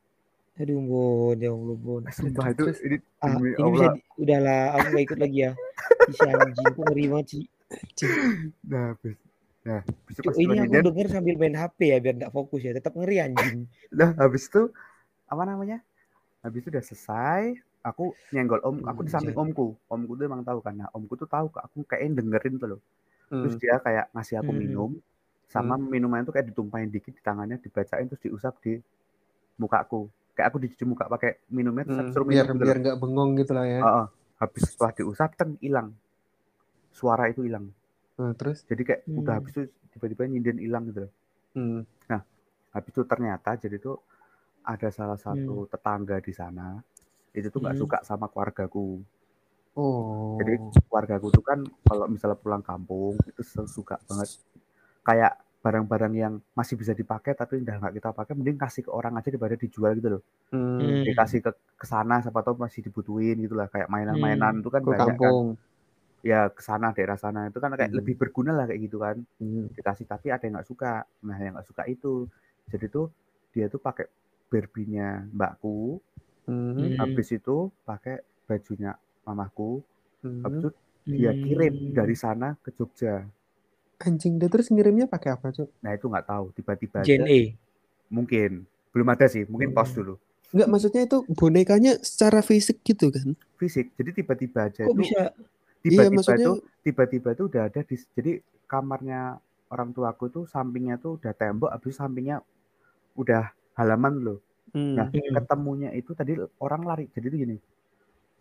[0.61, 2.03] Aduh, Bon, ya Allah, Bon.
[2.13, 5.51] sumpah itu ini Ah, ini bisa Allah di, udahlah, aku gak ikut lagi ya.
[6.11, 7.45] Bisa anjing, aku ngeri banget sih.
[8.67, 9.17] nah habis
[9.63, 12.73] nah habis itu Cuk, ini aku denger sambil main HP ya biar gak fokus ya.
[12.77, 13.65] Tetap ngeri anjing.
[13.93, 14.63] nah habis itu
[15.29, 15.79] apa namanya
[16.45, 17.43] habis itu udah selesai
[17.83, 21.29] aku nyenggol om aku di samping omku omku tuh emang tahu kan nah omku tuh
[21.29, 22.81] tahu aku kayak dengerin tuh loh
[23.31, 23.63] terus Hmm.
[23.63, 24.61] dia kayak ngasih aku Hmm.
[24.63, 24.91] minum
[25.49, 28.77] sama minumannya tuh kayak ditumpahin dikit di tangannya dibacain terus diusap di
[29.61, 32.13] mukaku kayak aku dicuci muka pakai minumnya terus Hmm.
[32.13, 33.81] suruh Biar minum gitu biar nggak bengong gitu lah ya.
[33.85, 34.07] Heeh.
[34.43, 35.95] habis setelah diusap teng hilang
[36.91, 37.71] suara itu hilang
[38.19, 38.65] Nah, terus?
[38.67, 39.39] jadi kayak udah Hmm.
[39.39, 39.63] habis itu
[39.95, 41.13] tiba-tiba nyinden hilang gitu loh
[41.53, 41.85] Hmm.
[42.73, 44.01] habis itu ternyata jadi tuh
[44.65, 46.81] ada salah satu tetangga di sana
[47.37, 47.83] itu tuh nggak Hmm.
[47.85, 49.05] suka sama keluargaku
[49.73, 50.37] Oh.
[50.37, 54.29] Jadi keluargaku tuh kan kalau misalnya pulang kampung itu suka banget
[55.01, 55.33] kayak
[55.63, 59.31] barang-barang yang masih bisa dipakai tapi udah nggak kita pakai mending kasih ke orang aja
[59.31, 60.23] daripada dijual gitu loh.
[60.51, 60.83] Hmm.
[60.83, 61.03] Hmm.
[61.07, 64.89] Dikasih ke ke sana siapa tahu masih dibutuhin gitu lah kayak mainan-mainan itu kan Ke
[64.91, 65.17] banyak kan.
[65.17, 65.47] kampung.
[66.23, 67.99] Ya ke sana daerah sana itu kan kayak Hmm.
[68.03, 69.17] lebih berguna lah kayak gitu kan.
[69.39, 69.71] Hmm.
[69.71, 71.07] Dikasih tapi ada yang nggak suka.
[71.23, 72.27] Nah, yang nggak suka itu.
[72.71, 73.07] Jadi tuh
[73.55, 74.07] dia tuh pakai
[74.51, 76.03] Barbie-nya mbakku,
[76.45, 76.75] Hmm.
[76.75, 76.99] Hmm.
[76.99, 78.93] habis itu pakai bajunya
[79.23, 79.79] mamaku,
[80.21, 80.43] Hmm.
[80.43, 80.71] habis itu
[81.09, 81.95] dia kirim Hmm.
[81.95, 83.23] dari sana ke Jogja.
[84.03, 85.69] Anjing dia terus ngirimnya pakai apa, Cuk?
[85.85, 87.41] Nah itu nggak tahu tiba-tiba Gen aja E.
[88.11, 88.51] mungkin
[88.93, 89.77] belum ada sih mungkin Hmm.
[89.79, 90.15] pos dulu
[90.53, 93.33] Enggak, maksudnya itu bonekanya secara fisik gitu kan?
[93.57, 95.21] fisik jadi tiba-tiba aja Kok itu bisa?
[95.23, 95.27] Iya,
[95.85, 96.53] tiba-tiba maksudnya itu
[96.85, 98.33] tiba-tiba itu udah ada di jadi
[98.69, 99.21] kamarnya
[99.73, 102.37] orang tuaku tuh sampingnya tuh udah tembok habis itu sampingnya
[103.17, 103.45] udah
[103.79, 104.39] halaman loh
[104.77, 104.95] hmm.
[104.99, 105.33] nah Hmm.
[105.41, 107.57] ketemunya itu tadi orang lari jadi itu gini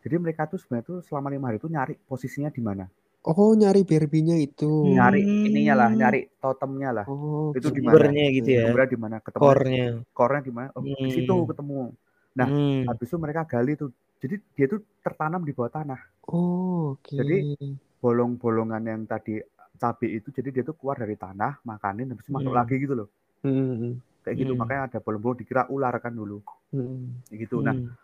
[0.03, 2.85] jadi mereka tuh sebenarnya tuh selama lima hari itu nyari posisinya di mana
[3.29, 4.65] Oh, nyari Barbie-nya itu.
[4.81, 5.45] nyari Hmm.
[5.47, 8.05] ininya lah nyari totemnya lah Oh, Itu di mana?
[8.37, 8.63] Gitu ya.
[8.65, 9.85] Sumbernya di mana ketemu Core-nya.
[10.17, 11.49] core-nya di mana oh, di situ Hmm.
[11.49, 11.79] ketemu
[12.39, 12.83] Nah, Hmm.
[12.87, 13.89] habis itu mereka gali tuh
[14.23, 17.17] jadi dia tuh tertanam di bawah tanah Oh, oke.
[17.19, 17.37] Jadi,
[18.01, 19.37] bolong-bolongan yang tadi
[19.81, 22.59] cabai itu jadi dia tuh keluar dari tanah makanin habis itu masuk Hmm.
[22.59, 23.07] lagi gitu loh
[23.43, 24.01] Hmm.
[24.21, 24.59] kayak gitu Hmm.
[24.59, 26.41] makanya ada bolong-bolong dikira ular kan dulu
[26.71, 27.21] Hmm.
[27.29, 27.95] Kayak gitu nah Hmm.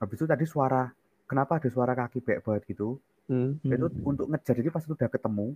[0.00, 0.88] habis itu tadi suara
[1.30, 2.98] kenapa ada suara kaki bek banget gitu
[3.28, 3.60] Hmm.
[3.60, 3.70] Hmm.
[3.72, 5.46] itu untuk ngejar jadi pas itu udah ketemu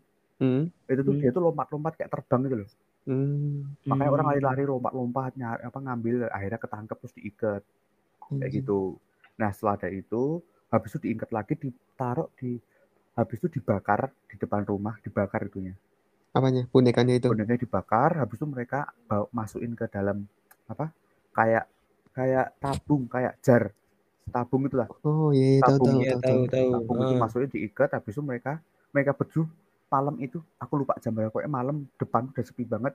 [0.40, 0.62] Hmm.
[0.86, 1.20] itu tuh Hmm.
[1.22, 2.70] dia tuh lompat-lompat kayak terbang gitu loh
[3.02, 3.56] Hmm.
[3.82, 4.32] makanya orang Hmm.
[4.36, 7.62] lari-lari lompat-lompat nyari apa ngambil akhirnya ketangkep terus diikat
[8.28, 8.56] kayak Anjing.
[8.62, 8.80] gitu
[9.40, 10.22] nah setelah ada itu
[10.68, 12.60] habis itu diikat lagi ditaruh di
[13.12, 15.74] habis itu dibakar di depan rumah dibakar itunya
[16.32, 16.64] Apanya?
[16.72, 17.28] Bonekanya itu.
[17.28, 20.24] bonekanya dibakar habis itu mereka bawa masukin ke dalam
[20.64, 20.88] apa
[21.36, 21.68] kayak
[22.16, 23.68] kayak tabung kayak jar
[24.30, 26.40] tabung itulah Oh, iya, iya tahu Tabung, tahu tahu.
[26.52, 27.18] tahu tabung itu Ah.
[27.18, 28.52] masukin diikat habis itu mereka
[28.94, 29.46] mereka berdua
[29.92, 32.94] malam itu aku lupa jam berapa pokoknya malam depan udah sepi banget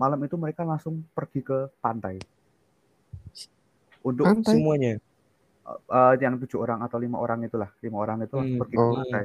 [0.00, 2.18] malam itu mereka langsung pergi ke pantai
[4.02, 4.58] untuk Pantai?
[4.58, 4.92] Semuanya.
[5.68, 8.62] eh, yang tujuh orang atau lima orang itulah lima orang itu langsung Hmm.
[8.66, 8.96] pergi ke Oh.
[8.98, 9.24] pantai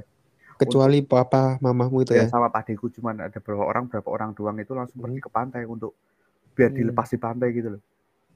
[0.57, 2.29] Kecuali papa mamamu itu ya ya.
[2.29, 5.25] sama padeku cuman ada berapa orang berapa orang doang itu langsung pergi Hmm.
[5.25, 5.91] ke pantai untuk
[6.55, 6.77] biar Hmm.
[6.77, 7.81] dilepas di pantai gitu loh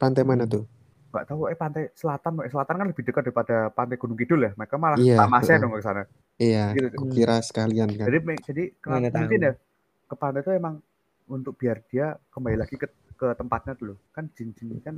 [0.02, 0.50] Pantai mana Hmm.
[0.50, 0.66] tuh?
[1.12, 4.52] Nggak tahu eh pantai selatan eh, selatan kan lebih dekat daripada pantai Gunung Kidul ya
[4.56, 5.62] mereka malah Iya, tamasya heeh.
[5.62, 6.04] dong ke sana
[6.42, 7.12] Iya, gitu Hmm.
[7.12, 8.06] kira sekalian kan.
[8.08, 9.46] jadi jadi Mana mungkin tahu.
[9.46, 9.54] ya
[10.08, 10.76] ke pantai itu emang
[11.28, 14.96] untuk biar dia kembali lagi ke ke tempatnya dulu kan jin-jin kan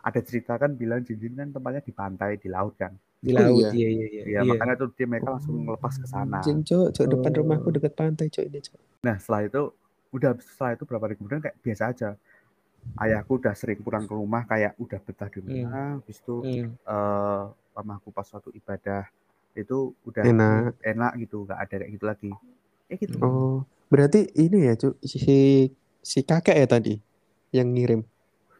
[0.00, 3.56] ada cerita kan bilang jin-jin kan tempatnya di pantai di laut kan Di Oh, laut,
[3.56, 3.70] iya.
[3.72, 4.22] iya, iya, iya.
[4.36, 6.88] ya makanya tuh dia mereka langsung lepas ke sana Anjing, Cok.
[6.92, 7.38] Cok, depan Oh.
[7.40, 8.80] rumahku dekat pantai, Cok ini, Cok.
[9.00, 9.62] nah setelah itu
[10.12, 12.08] udah setelah itu berapa hari kemudian kayak biasa aja
[12.96, 16.68] ayahku udah sering pulang ke rumah kayak udah betah di rumah habis itu Hmm.
[16.76, 17.42] eh
[17.74, 19.08] mamaku pas suatu ibadah
[19.52, 20.78] itu udah Enak.
[20.80, 22.30] enak gitu nggak ada kayak gitu lagi
[22.86, 23.56] ya gitu Oh,
[23.86, 25.70] berarti ini ya, Cuk, si
[26.00, 26.94] si kakek ya tadi
[27.50, 28.02] yang ngirim.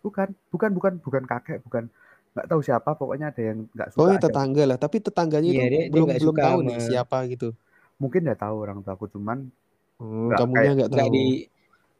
[0.00, 1.88] bukan bukan bukan bukan kakek bukan
[2.30, 5.54] nggak tahu siapa pokoknya ada yang nggak suka Oh, ya tetangga lah, tapi tetangganya Iya,
[5.54, 7.48] itu dia- dia belum nggak belum tahu sama- nih siapa gitu.
[7.94, 9.38] mungkin nggak tahu orang tua aku cuman
[9.94, 11.10] Oh, Nggak, kamunya kayak- nggak tahu.
[11.10, 11.24] di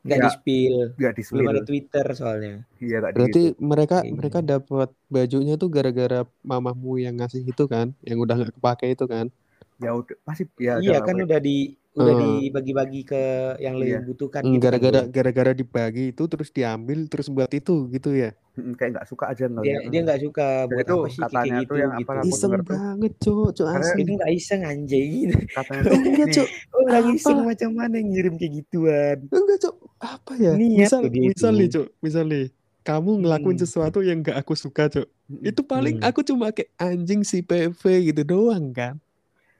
[0.05, 0.77] nggak Ya, di spill.
[0.95, 2.55] nggak di Belum ada spill Twitter soalnya.
[2.79, 3.61] iya Berarti gitu.
[3.61, 4.13] mereka Iya.
[4.13, 9.07] mereka dapat bajunya tuh gara-gara mamahmu yang ngasih itu kan, yang udah nggak kepake itu
[9.09, 9.27] kan.
[9.75, 12.23] ya udah masih ya iya kan udah di udah Hmm.
[12.43, 13.23] dibagi-bagi ke
[13.59, 13.99] yang lebih Iya.
[14.03, 18.31] membutuhkan Hmm, gitu kan, Gara-gara gara-gara dibagi itu terus diambil terus buat itu gitu ya.
[18.55, 21.57] Mm, kayak nggak suka aja dia dia nggak suka buat itu apa sih kayak katanya
[21.59, 22.11] gitu tuh yang apa, gitu.
[22.15, 24.01] Aku Iseng banget, Cuk, Cuk Karena asli.
[24.03, 25.11] itu nggak iseng anjing
[25.51, 26.49] katanya tuh Enggak, Cuk.
[26.75, 27.15] orang Apa?
[27.19, 29.77] iseng macam mana yang ngirim kayak gituan Enggak, Cuk.
[29.99, 30.53] Apa ya?
[30.55, 31.59] Niat misal tuh dia misal itu.
[31.59, 31.87] nih, Cuk.
[31.99, 32.45] Misal nih,
[32.85, 33.65] kamu ngelakuin Hmm.
[33.67, 35.07] sesuatu yang gak aku suka, Cuk.
[35.27, 36.07] mm, Itu paling Hmm.
[36.07, 39.04] aku cuma kayak anjing si PV gitu doang kan.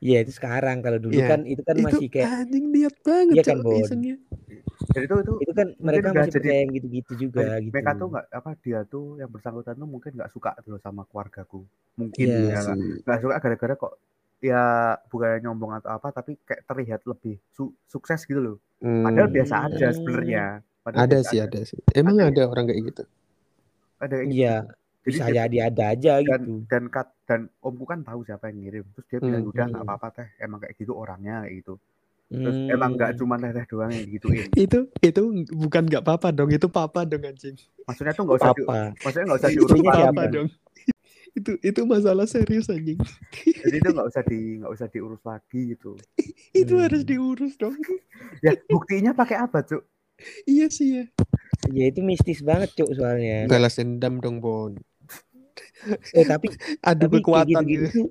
[0.05, 1.27] Iya itu sekarang kalau dulu Iya.
[1.27, 3.73] kan itu kan itu masih kayak anjing niat banget, Iya kan, Bon?
[3.75, 4.17] isengnya.
[4.85, 7.73] dan itu itu itu kan mereka masih jadi- percaya yang gitu-gitu juga dan gitu.
[7.73, 11.61] mereka tuh nggak apa dia tuh yang bersangkutan tuh mungkin nggak suka tuh sama keluargaku
[11.97, 13.93] mungkin Iya ya Iya nggak suka gara-gara kok
[14.39, 14.63] ya
[15.09, 19.55] bukan nyombong atau apa tapi kayak terlihat lebih su- sukses gitu loh padahal Hmm, biasa
[19.65, 19.97] aja Hmm.
[19.97, 20.45] sebenarnya
[20.85, 21.81] Padahal ada sih, ada sih.
[21.91, 22.29] Emang Ada.
[22.29, 23.03] ada orang kayak gitu.
[23.97, 24.37] ada kayak gitu.
[24.37, 24.55] Iya,
[25.05, 26.55] jadi bisa dia- ada aja dan gitu.
[26.67, 29.53] dan kat dan omku kan tahu siapa yang ngirim terus dia bilang Hmm.
[29.53, 29.91] udah nggak Hmm.
[29.93, 31.75] apa-apa teh emang kayak gitu orangnya kayak gitu
[32.33, 32.73] terus Hmm.
[32.75, 36.67] emang nggak cuma teh teh doang yang digituin Itu itu bukan nggak apa-apa dong, itu
[36.67, 37.55] papa dong anjing.
[37.85, 38.77] maksudnya tuh nggak usah di, apa?
[39.05, 40.49] maksudnya nggak usah diurus papa dong.
[41.39, 42.97] itu itu masalah serius anjing.
[43.61, 45.93] jadi itu nggak usah di nggak usah diurus lagi gitu
[46.61, 46.83] itu Hmm.
[46.87, 47.77] harus diurus dong.
[48.41, 49.83] ya buktinya pakai apa cuk
[50.49, 51.05] iya sih ya.
[51.73, 53.49] Ya itu mistis banget cuk soalnya.
[53.51, 54.73] Balas dendam dong, Bon.
[56.19, 56.47] Eh tapi
[56.85, 57.89] kayak kekuatan gitu-gitu gitu.
[57.97, 58.07] tuh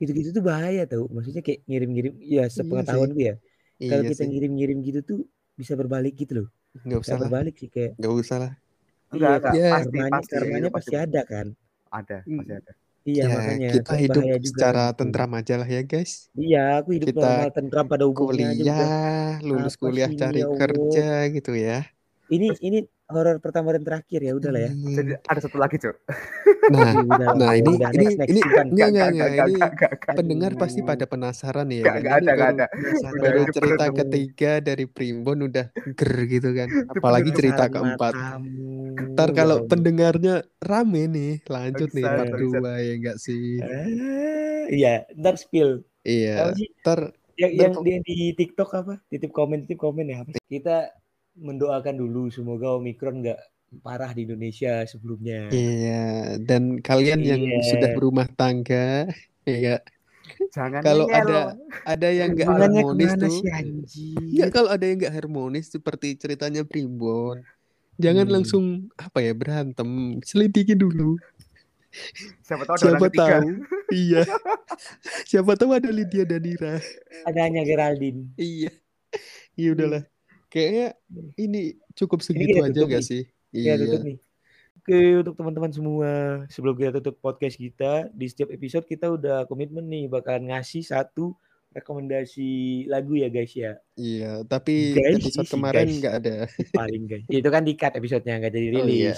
[0.00, 1.04] gitu-gitu tuh bahaya tau.
[1.14, 3.36] Maksudnya kayak ngirim-ngirim ya sepengetahuan gue ya.
[3.88, 4.28] Kalau Iya kita sih.
[4.30, 5.18] ngirim-ngirim gitu tuh
[5.60, 6.48] bisa berbalik gitu loh.
[6.86, 7.32] Nggak usah lah.
[7.32, 8.52] berbalik sih kayak Nggak usah lah.
[9.14, 9.64] enggak iya, enggak Ya.
[9.74, 11.46] pasti karmanya, pasti karmanya itu pasti ada kan.
[11.98, 12.38] ada Hmm.
[12.38, 12.72] pasti ada
[13.10, 14.92] Iya ya, makanya kita kan hidup juga secara gitu.
[14.98, 16.12] tentram aja lah ya, guys.
[16.40, 18.90] Iya, aku hidup Kita normal tentram pada umumnya aja udah.
[18.96, 21.02] Kuliah, lulus Apa kuliah sih cari ya kerja
[21.34, 21.72] gitu ya.
[22.32, 22.78] Ini ini
[23.12, 24.70] horor pertama dan terakhir ya udahlah ya.
[24.72, 24.96] Hmm.
[24.96, 25.96] jadi ada satu lagi cuk
[26.72, 29.60] Nah, udah, nah ini udah, ini next, next, ini enggak enggak enggak enggak, ini
[30.14, 30.88] pendengar pasti Aduh.
[30.94, 32.70] pada penasaran ya Enggak, enggak Ini ada, enggak
[33.20, 33.42] baru ada.
[33.42, 36.68] Udah, cerita ketiga dari Primbon udah ger gitu kan.
[36.88, 38.14] Apalagi cerita keempat.
[39.12, 42.30] Ntar kalau pendengarnya rame nih, lanjut nih part.
[42.32, 43.58] 2 ya enggak sih?
[43.60, 45.82] Ah, Iya, ntar spill.
[46.06, 46.54] Iya.
[46.86, 48.94] Ntar yang, yang di, di TikTok apa?
[49.10, 50.22] Titip komen, titip komen ya.
[50.46, 50.94] Kita
[51.36, 53.40] mendoakan dulu semoga Omikron nggak
[53.80, 55.48] parah di Indonesia sebelumnya.
[55.48, 57.62] Iya, dan kalian yang Iya.
[57.72, 59.08] sudah berumah tangga,
[59.48, 59.80] ya
[60.52, 61.56] jangan kalau ada
[61.88, 64.20] ada yang nggak harmonis tuh, anjir?
[64.32, 67.40] Nggak, kalau ada yang nggak harmonis seperti ceritanya Primbon,
[67.96, 68.34] jangan Hmm.
[68.38, 68.64] langsung
[69.00, 71.16] apa ya berantem, selidiki dulu.
[72.44, 73.48] siapa tahu ada Siapa orang ketiga tahu,
[73.92, 74.22] iya.
[75.28, 76.80] Siapa tahu ada Lydia Danira.
[77.28, 78.32] Ada hanya Geraldine.
[78.36, 78.70] Iya,
[79.56, 80.11] iya udahlah.
[80.52, 80.86] Kayaknya
[81.34, 83.08] ini cukup Ini segitu kita aja tutup gak nih.
[83.08, 83.22] sih?
[83.50, 83.74] Ya Iya.
[83.80, 84.18] tutup nih.
[84.74, 86.10] Oke untuk teman-teman semua
[86.46, 91.32] sebelum kita tutup podcast kita di setiap episode kita udah komitmen nih bakalan ngasih satu
[91.72, 92.50] rekomendasi
[92.84, 95.98] lagu ya guys ya Iya, tapi Guys, episode isi, kemarin guys.
[95.98, 96.36] nggak ada.
[96.70, 98.82] paling guys itu kan di cut episodenya nggak jadi Oh, iya.
[98.82, 99.14] rilis iya.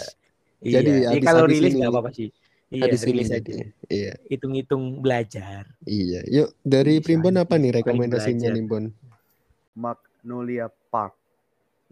[0.61, 2.29] Jadi Jadi habis- kalau habis rilis ini- nggak apa-apa sih
[2.67, 3.53] iya Habis ini rilis aja.
[3.89, 6.21] Iya, hitung-hitung belajar iya.
[6.27, 8.55] Yuk dari Primbon apa nih rekomendasinya belajar.
[8.55, 8.85] nih Bon?
[9.75, 11.17] Magnolia Park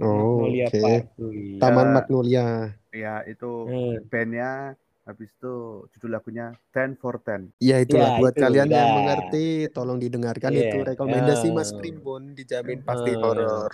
[0.01, 0.81] Oh, Magnolia oke.
[0.81, 1.05] Park.
[1.19, 1.59] Wih.
[1.59, 1.93] Taman Ya.
[1.93, 2.47] Magnolia.
[2.93, 3.97] ya itu Hmm.
[4.07, 5.55] bandnya habis itu
[5.91, 8.95] judul lagunya Ten for Ten Ya itulah Ya, buat itu, kalian yang dah.
[8.95, 10.69] mengerti, tolong didengarkan Iya.
[10.69, 11.75] itu rekomendasi Mas Oh.
[11.75, 13.21] Primbon dijamin pasti Oh.
[13.25, 13.71] horor.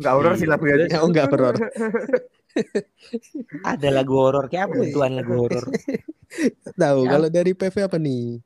[0.00, 0.48] nggak horor sih Iya.
[0.48, 1.54] lagunya Oh enggak horor.
[3.66, 5.64] ada lagu horor kayak apa bentukan lagu horor
[6.74, 7.08] Tahu Ya.
[7.10, 8.40] kalau dari PV apa nih?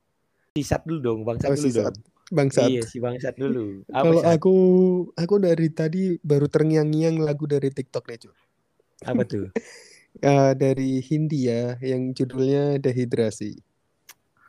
[0.54, 1.92] sisat dulu dong bangsat Oh, dulu sisat.
[1.92, 1.96] dong
[2.29, 2.68] Bangsat.
[2.68, 4.55] iya si bangsat dulu Kalau aku
[5.16, 8.35] aku dari tadi baru terngiang-ngiang lagu dari TikTok nih, Cuk.
[9.05, 9.47] apa tuh
[10.18, 13.55] Eh, dari Hindia yang judulnya Dehidrasi.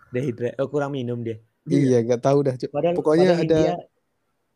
[0.09, 1.37] dehidra oh kurang minum dia
[1.69, 2.73] Iya, nggak tahu dah, Cuk.
[2.73, 3.73] padahal Pokoknya padahal ada India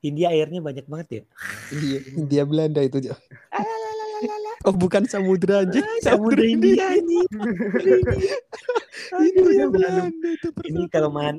[0.03, 1.21] India airnya banyak banget ya
[1.69, 3.17] iya, Hindia Belanda itu, Cuk.
[4.63, 5.83] Oh, bukan samudra anjing.
[5.99, 7.19] samudra India ini.
[9.67, 11.35] Belanda itu ini pertama.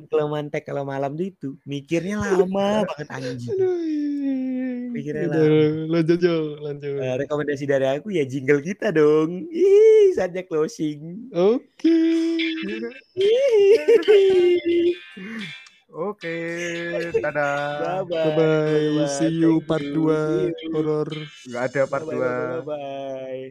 [0.61, 4.69] kalau malam tuh itu mikirnya lama banget anjing Aduh, iya.
[4.95, 5.43] Pikirnya Udah,
[5.91, 6.21] lanjut.
[6.61, 6.93] Lanjut.
[7.01, 12.01] Eh, rekomendasi dari aku ya jingle kita dong ih saatnya closing Oke.
[15.95, 16.35] oke
[16.93, 18.03] Oke, dadah.
[18.13, 18.45] Bye-bye.
[18.69, 19.07] Bye bye.
[19.17, 19.93] See you part you.
[19.93, 20.73] 2 See you.
[20.73, 21.09] horor.
[21.49, 22.23] Nggak ada part Bye-bye, 2.
[22.23, 23.41] bye-bye, bye-bye.